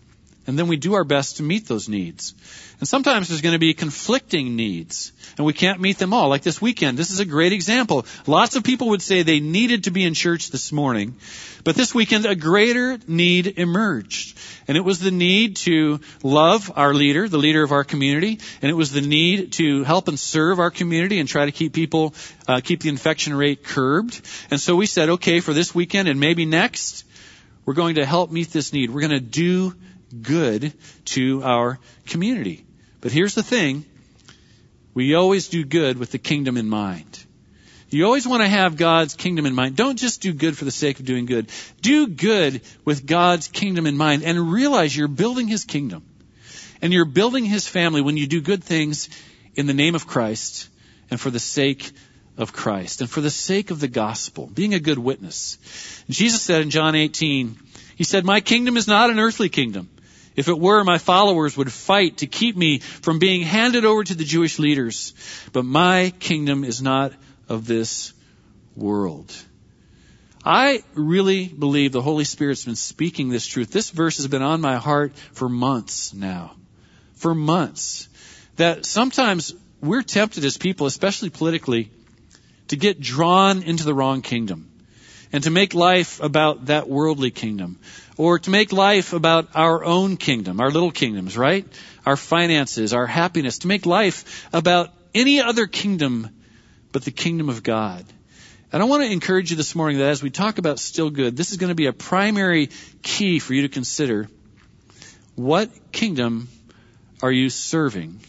and 0.46 0.58
then 0.58 0.66
we 0.66 0.76
do 0.76 0.94
our 0.94 1.04
best 1.04 1.36
to 1.36 1.42
meet 1.42 1.66
those 1.66 1.88
needs. 1.88 2.34
And 2.80 2.88
sometimes 2.88 3.28
there's 3.28 3.42
going 3.42 3.52
to 3.52 3.60
be 3.60 3.74
conflicting 3.74 4.56
needs, 4.56 5.12
and 5.36 5.46
we 5.46 5.52
can't 5.52 5.80
meet 5.80 5.98
them 5.98 6.12
all. 6.12 6.28
Like 6.28 6.42
this 6.42 6.60
weekend, 6.60 6.98
this 6.98 7.12
is 7.12 7.20
a 7.20 7.24
great 7.24 7.52
example. 7.52 8.06
Lots 8.26 8.56
of 8.56 8.64
people 8.64 8.88
would 8.88 9.02
say 9.02 9.22
they 9.22 9.38
needed 9.38 9.84
to 9.84 9.92
be 9.92 10.04
in 10.04 10.14
church 10.14 10.50
this 10.50 10.72
morning, 10.72 11.14
but 11.62 11.76
this 11.76 11.94
weekend 11.94 12.26
a 12.26 12.34
greater 12.34 12.98
need 13.06 13.58
emerged. 13.58 14.36
And 14.66 14.76
it 14.76 14.80
was 14.80 14.98
the 14.98 15.10
need 15.12 15.56
to 15.56 16.00
love 16.24 16.72
our 16.74 16.92
leader, 16.92 17.28
the 17.28 17.38
leader 17.38 17.62
of 17.62 17.70
our 17.70 17.84
community, 17.84 18.40
and 18.60 18.70
it 18.70 18.74
was 18.74 18.90
the 18.90 19.00
need 19.00 19.52
to 19.52 19.84
help 19.84 20.08
and 20.08 20.18
serve 20.18 20.58
our 20.58 20.70
community 20.70 21.20
and 21.20 21.28
try 21.28 21.44
to 21.44 21.52
keep 21.52 21.72
people, 21.72 22.14
uh, 22.48 22.60
keep 22.60 22.80
the 22.80 22.88
infection 22.88 23.34
rate 23.34 23.62
curbed. 23.62 24.20
And 24.50 24.60
so 24.60 24.74
we 24.74 24.86
said, 24.86 25.08
okay, 25.08 25.38
for 25.38 25.52
this 25.52 25.72
weekend 25.72 26.08
and 26.08 26.18
maybe 26.18 26.46
next, 26.46 27.04
we're 27.64 27.74
going 27.74 27.94
to 27.94 28.06
help 28.06 28.32
meet 28.32 28.50
this 28.50 28.72
need. 28.72 28.90
We're 28.90 29.00
going 29.00 29.10
to 29.10 29.20
do 29.20 29.74
good 30.12 30.72
to 31.06 31.42
our 31.42 31.78
community. 32.06 32.64
But 33.00 33.12
here's 33.12 33.34
the 33.34 33.42
thing. 33.42 33.84
We 34.94 35.14
always 35.14 35.48
do 35.48 35.64
good 35.64 35.98
with 35.98 36.12
the 36.12 36.18
kingdom 36.18 36.56
in 36.56 36.68
mind. 36.68 37.24
You 37.92 38.06
always 38.06 38.26
want 38.26 38.42
to 38.42 38.48
have 38.48 38.76
God's 38.76 39.14
kingdom 39.14 39.44
in 39.44 39.54
mind. 39.54 39.76
Don't 39.76 39.98
just 39.98 40.22
do 40.22 40.32
good 40.32 40.56
for 40.56 40.64
the 40.64 40.70
sake 40.70 40.98
of 40.98 41.04
doing 41.04 41.26
good. 41.26 41.50
Do 41.82 42.06
good 42.06 42.62
with 42.84 43.06
God's 43.06 43.48
kingdom 43.48 43.86
in 43.86 43.96
mind 43.98 44.22
and 44.22 44.50
realize 44.50 44.96
you're 44.96 45.08
building 45.08 45.46
His 45.46 45.64
kingdom. 45.64 46.02
And 46.80 46.92
you're 46.92 47.04
building 47.04 47.44
His 47.44 47.68
family 47.68 48.00
when 48.00 48.16
you 48.16 48.26
do 48.26 48.40
good 48.40 48.64
things 48.64 49.10
in 49.54 49.66
the 49.66 49.74
name 49.74 49.94
of 49.94 50.06
Christ 50.06 50.68
and 51.10 51.20
for 51.20 51.30
the 51.30 51.38
sake 51.38 51.92
of 52.38 52.54
Christ 52.54 53.02
and 53.02 53.10
for 53.10 53.20
the 53.20 53.30
sake 53.30 53.70
of 53.70 53.78
the 53.78 53.88
gospel, 53.88 54.46
being 54.46 54.72
a 54.72 54.80
good 54.80 54.98
witness. 54.98 55.58
Jesus 56.08 56.40
said 56.40 56.62
in 56.62 56.70
John 56.70 56.94
18, 56.94 57.58
He 57.96 58.04
said, 58.04 58.24
My 58.24 58.40
kingdom 58.40 58.78
is 58.78 58.88
not 58.88 59.10
an 59.10 59.18
earthly 59.18 59.50
kingdom. 59.50 59.90
If 60.34 60.48
it 60.48 60.58
were, 60.58 60.82
my 60.84 60.98
followers 60.98 61.56
would 61.56 61.70
fight 61.70 62.18
to 62.18 62.26
keep 62.26 62.56
me 62.56 62.78
from 62.78 63.18
being 63.18 63.42
handed 63.42 63.84
over 63.84 64.02
to 64.02 64.14
the 64.14 64.24
Jewish 64.24 64.58
leaders. 64.58 65.14
But 65.52 65.64
my 65.64 66.12
kingdom 66.18 66.64
is 66.64 66.80
not 66.80 67.12
of 67.48 67.66
this 67.66 68.12
world. 68.74 69.34
I 70.44 70.82
really 70.94 71.46
believe 71.46 71.92
the 71.92 72.02
Holy 72.02 72.24
Spirit's 72.24 72.64
been 72.64 72.76
speaking 72.76 73.28
this 73.28 73.46
truth. 73.46 73.70
This 73.70 73.90
verse 73.90 74.16
has 74.16 74.26
been 74.26 74.42
on 74.42 74.60
my 74.60 74.76
heart 74.76 75.14
for 75.32 75.48
months 75.48 76.14
now. 76.14 76.56
For 77.14 77.34
months. 77.34 78.08
That 78.56 78.84
sometimes 78.84 79.54
we're 79.80 80.02
tempted 80.02 80.44
as 80.44 80.56
people, 80.56 80.86
especially 80.86 81.30
politically, 81.30 81.90
to 82.68 82.76
get 82.76 83.00
drawn 83.00 83.62
into 83.62 83.84
the 83.84 83.94
wrong 83.94 84.22
kingdom 84.22 84.70
and 85.32 85.44
to 85.44 85.50
make 85.50 85.74
life 85.74 86.20
about 86.20 86.66
that 86.66 86.88
worldly 86.88 87.30
kingdom 87.30 87.78
or 88.16 88.38
to 88.38 88.50
make 88.50 88.72
life 88.72 89.12
about 89.12 89.48
our 89.54 89.84
own 89.84 90.16
kingdom, 90.16 90.60
our 90.60 90.70
little 90.70 90.90
kingdoms, 90.90 91.36
right? 91.36 91.66
Our 92.04 92.16
finances, 92.16 92.92
our 92.92 93.06
happiness, 93.06 93.58
to 93.58 93.68
make 93.68 93.86
life 93.86 94.48
about 94.52 94.90
any 95.14 95.40
other 95.40 95.66
kingdom 95.66 96.28
but 96.92 97.04
the 97.04 97.10
kingdom 97.10 97.48
of 97.48 97.62
God. 97.62 98.04
And 98.72 98.82
I 98.82 98.86
want 98.86 99.02
to 99.02 99.10
encourage 99.10 99.50
you 99.50 99.56
this 99.56 99.74
morning 99.74 99.98
that 99.98 100.08
as 100.08 100.22
we 100.22 100.30
talk 100.30 100.58
about 100.58 100.78
still 100.78 101.10
good, 101.10 101.36
this 101.36 101.50
is 101.50 101.58
going 101.58 101.68
to 101.68 101.74
be 101.74 101.86
a 101.86 101.92
primary 101.92 102.70
key 103.02 103.38
for 103.38 103.54
you 103.54 103.62
to 103.62 103.68
consider. 103.68 104.28
What 105.34 105.92
kingdom 105.92 106.48
are 107.22 107.32
you 107.32 107.50
serving 107.50 108.20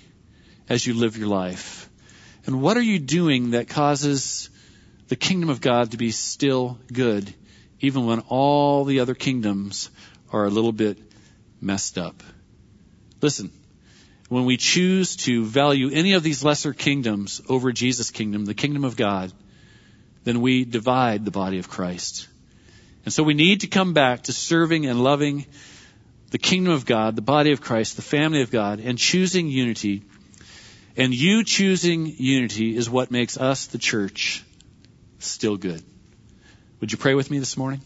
as 0.70 0.86
you 0.86 0.94
live 0.94 1.18
your 1.18 1.28
life? 1.28 1.90
And 2.46 2.62
what 2.62 2.76
are 2.78 2.82
you 2.82 3.00
doing 3.00 3.52
that 3.52 3.70
causes 3.70 4.50
the 5.08 5.16
kingdom 5.16 5.50
of 5.50 5.62
God 5.62 5.92
to 5.92 5.98
be 5.98 6.12
still 6.12 6.78
good 6.92 7.34
even 7.84 8.06
when 8.06 8.22
all 8.30 8.86
the 8.86 9.02
other 9.02 9.14
kingdoms 9.14 9.90
are 10.32 10.46
a 10.46 10.50
little 10.50 10.72
bit 10.72 10.98
messed 11.60 11.98
up. 11.98 12.24
Listen, 13.22 13.52
when 14.30 14.46
we 14.46 14.56
choose 14.56 15.18
to 15.18 15.44
value 15.44 15.90
any 15.92 16.14
of 16.14 16.24
these 16.24 16.46
lesser 16.46 16.74
kingdoms 16.74 17.42
over 17.50 17.74
Jesus' 17.74 18.10
kingdom, 18.10 18.46
the 18.46 18.54
kingdom 18.54 18.86
of 18.86 18.96
God, 18.96 19.34
then 20.24 20.40
we 20.40 20.64
divide 20.64 21.26
the 21.26 21.32
body 21.32 21.60
of 21.60 21.70
Christ. 21.70 22.30
And 23.04 23.14
so 23.14 23.22
we 23.22 23.34
need 23.34 23.62
to 23.62 23.68
come 23.68 23.92
back 23.92 24.24
to 24.24 24.34
serving 24.34 24.86
and 24.86 25.04
loving 25.04 25.46
the 26.32 26.38
kingdom 26.38 26.72
of 26.72 26.86
God, 26.86 27.18
the 27.18 27.22
body 27.22 27.52
of 27.52 27.60
Christ, 27.60 27.98
the 27.98 28.02
family 28.02 28.42
of 28.42 28.50
God, 28.50 28.80
and 28.80 28.98
choosing 28.98 29.50
unity. 29.50 30.04
And 30.96 31.14
you 31.14 31.44
choosing 31.44 32.06
unity 32.08 32.78
is 32.78 32.90
what 32.90 33.12
makes 33.12 33.38
us, 33.38 33.68
the 33.68 33.78
church, 33.78 34.42
still 35.20 35.58
good. 35.58 35.84
Would 36.84 36.92
you 36.92 36.98
pray 36.98 37.16
with 37.16 37.32
me 37.32 37.40
this 37.40 37.56
morning? 37.56 37.80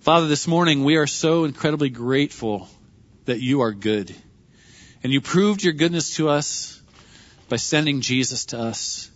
Father, 0.00 0.28
this 0.28 0.48
morning 0.48 0.82
we 0.82 0.96
are 0.96 1.06
so 1.06 1.44
incredibly 1.44 1.90
grateful 1.90 2.70
that 3.26 3.42
you 3.42 3.60
are 3.60 3.72
good. 3.72 4.14
And 5.02 5.12
you 5.12 5.20
proved 5.20 5.62
your 5.62 5.74
goodness 5.74 6.16
to 6.16 6.30
us 6.30 6.80
by 7.50 7.56
sending 7.56 8.00
Jesus 8.00 8.46
to 8.46 8.58
us. 8.58 9.10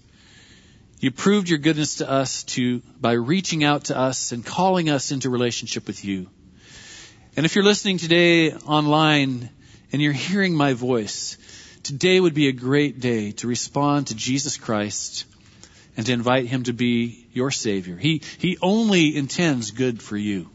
You 1.01 1.11
proved 1.11 1.49
your 1.49 1.59
goodness 1.59 1.95
to 1.97 2.11
us 2.11 2.45
to, 2.53 2.83
by 3.01 3.13
reaching 3.13 3.65
out 3.65 3.85
to 3.85 3.97
us 3.97 4.33
and 4.33 4.45
calling 4.45 4.91
us 4.91 5.11
into 5.11 5.31
relationship 5.31 5.87
with 5.87 6.05
you. 6.05 6.29
And 7.35 7.47
if 7.47 7.55
you're 7.55 7.65
listening 7.65 7.97
today 7.97 8.53
online 8.53 9.49
and 9.91 10.03
you're 10.03 10.13
hearing 10.13 10.55
my 10.55 10.75
voice, 10.75 11.39
today 11.83 12.21
would 12.21 12.35
be 12.35 12.49
a 12.49 12.53
great 12.53 13.01
day 13.01 13.33
to 13.33 13.49
respond 13.49 14.09
to 14.09 14.15
Jesus 14.15 14.59
Christ 14.59 15.25
and 15.97 16.07
to 16.07 16.13
invite 16.13 16.47
him 16.47 16.65
to 16.65 16.73
be 16.73 17.27
your 17.33 17.51
Savior. 17.51 17.97
He, 17.97 18.23
he 18.39 18.59
only 18.61 19.17
intends 19.17 19.71
good 19.71 20.03
for 20.03 20.17
you. 20.17 20.51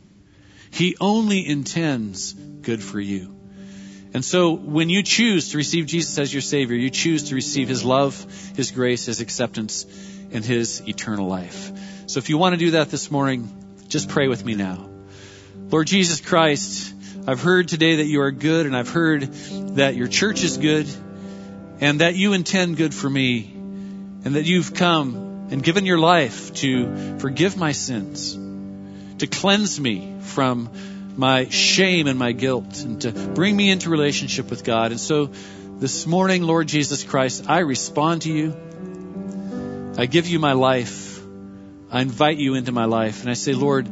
He 0.71 0.95
only 0.99 1.45
intends 1.45 2.34
good 2.34 2.82
for 2.82 2.99
you. 2.99 3.36
And 4.13 4.23
so 4.23 4.51
when 4.51 4.89
you 4.89 5.04
choose 5.04 5.51
to 5.51 5.58
receive 5.58 5.86
Jesus 5.86 6.17
as 6.19 6.34
your 6.34 6.41
Savior, 6.41 6.75
you 6.75 6.89
choose 6.89 7.30
to 7.30 7.36
receive 7.36 7.69
His 7.69 7.84
love, 7.84 8.25
His 8.56 8.71
grace, 8.71 9.06
His 9.06 9.21
acceptance, 9.21 9.86
and 10.32 10.43
His 10.43 10.82
eternal 10.88 11.27
life. 11.27 11.71
So 12.08 12.17
if 12.17 12.30
you 12.30 12.38
want 12.38 12.54
to 12.54 12.58
do 12.58 12.71
that 12.71 12.89
this 12.89 13.10
morning, 13.10 13.86
just 13.88 14.10
pray 14.10 14.27
with 14.27 14.45
me 14.45 14.56
now. 14.56 14.89
Lord 15.69 15.88
Jesus 15.88 16.19
Christ, 16.19 16.93
I've 17.25 17.41
heard 17.41 17.69
today 17.69 17.97
that 17.97 18.06
you 18.06 18.21
are 18.21 18.32
good, 18.32 18.65
and 18.65 18.75
I've 18.75 18.89
heard 18.89 19.23
that 19.75 19.95
your 19.95 20.08
church 20.08 20.43
is 20.43 20.58
good, 20.58 20.88
and 21.80 22.01
that 22.01 22.15
you 22.15 22.34
intend 22.34 22.75
good 22.77 22.93
for 22.93 23.10
me, 23.10 23.51
and 23.54 24.36
that 24.36 24.45
you've 24.45 24.73
come 24.73 25.31
and 25.52 25.62
given 25.62 25.86
your 25.86 26.00
life 26.00 26.54
to 26.56 27.20
forgive 27.20 27.58
my 27.58 27.74
sins, 27.74 28.34
to 29.20 29.28
cleanse 29.28 29.80
me 29.80 30.16
from 30.22 30.70
my 31.16 31.50
shame 31.50 32.08
and 32.08 32.18
my 32.18 32.32
guilt, 32.32 32.82
and 32.82 33.02
to 33.02 33.12
bring 33.12 33.56
me 33.56 33.70
into 33.70 33.90
relationship 33.90 34.50
with 34.50 34.64
God. 34.64 34.92
And 34.92 35.00
so 35.00 35.30
This 35.82 36.06
morning, 36.06 36.44
Lord 36.44 36.68
Jesus 36.68 37.04
Christ, 37.04 37.46
I 37.50 37.62
respond 37.62 38.22
to 38.22 38.32
you. 38.32 38.56
I 39.98 40.06
give 40.06 40.28
you 40.28 40.38
my 40.38 40.54
life. 40.54 41.20
I 41.90 42.02
invite 42.02 42.38
you 42.38 42.54
into 42.54 42.72
my 42.72 42.86
life. 42.86 43.22
And 43.22 43.32
I 43.32 43.34
say, 43.34 43.54
Lord, 43.54 43.90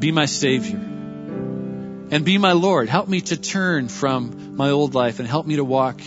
be 0.00 0.10
my 0.10 0.26
Savior. 0.26 0.76
And 0.76 2.24
be 2.24 2.36
my 2.36 2.50
Lord. 2.50 2.88
Help 2.88 3.06
me 3.06 3.20
to 3.20 3.36
turn 3.36 3.86
from 3.86 4.56
my 4.56 4.70
old 4.70 4.96
life 4.96 5.20
and 5.20 5.28
help 5.28 5.46
me 5.46 5.54
to 5.54 5.62
walk 5.62 6.00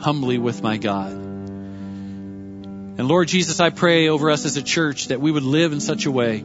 humbly 0.00 0.38
with 0.38 0.62
my 0.62 0.78
God. 0.78 1.27
And 2.98 3.06
Lord 3.06 3.28
Jesus, 3.28 3.60
I 3.60 3.70
pray 3.70 4.08
over 4.08 4.30
us 4.30 4.44
as 4.44 4.56
a 4.56 4.62
church 4.62 5.08
that 5.08 5.20
we 5.20 5.30
would 5.30 5.44
live 5.44 5.72
in 5.72 5.80
such 5.80 6.04
a 6.04 6.10
way 6.10 6.44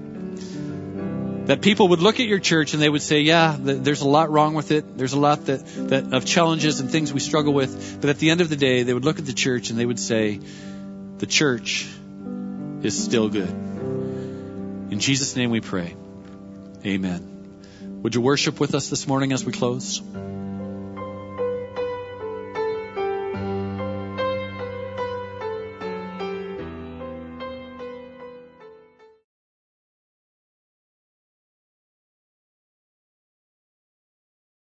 that 1.45 1.61
people 1.61 1.89
would 1.89 1.99
look 1.99 2.21
at 2.21 2.25
your 2.25 2.39
church 2.39 2.73
and 2.73 2.81
they 2.81 2.87
would 2.87 3.01
say, 3.01 3.21
yeah, 3.21 3.57
there's 3.59 4.01
a 4.01 4.07
lot 4.07 4.29
wrong 4.31 4.53
with 4.53 4.71
it. 4.71 4.97
There's 4.97 5.11
a 5.11 5.19
lot 5.19 5.47
that, 5.47 5.65
that 5.89 6.13
of 6.13 6.25
challenges 6.25 6.79
and 6.79 6.89
things 6.89 7.11
we 7.11 7.19
struggle 7.19 7.53
with. 7.53 7.99
But 7.99 8.09
at 8.09 8.19
the 8.19 8.29
end 8.29 8.39
of 8.39 8.49
the 8.49 8.55
day, 8.55 8.83
they 8.83 8.93
would 8.93 9.03
look 9.03 9.19
at 9.19 9.25
the 9.25 9.33
church 9.33 9.69
and 9.69 9.77
they 9.77 9.85
would 9.85 9.99
say, 9.99 10.39
the 11.17 11.25
church 11.25 11.89
is 12.81 13.03
still 13.03 13.27
good. 13.27 13.49
In 13.49 14.99
Jesus' 14.99 15.35
name 15.35 15.49
we 15.49 15.59
pray. 15.59 15.95
Amen. 16.85 17.99
Would 18.03 18.15
you 18.15 18.21
worship 18.21 18.59
with 18.59 18.73
us 18.73 18.89
this 18.89 19.05
morning 19.05 19.33
as 19.33 19.43
we 19.43 19.51
close? 19.51 20.01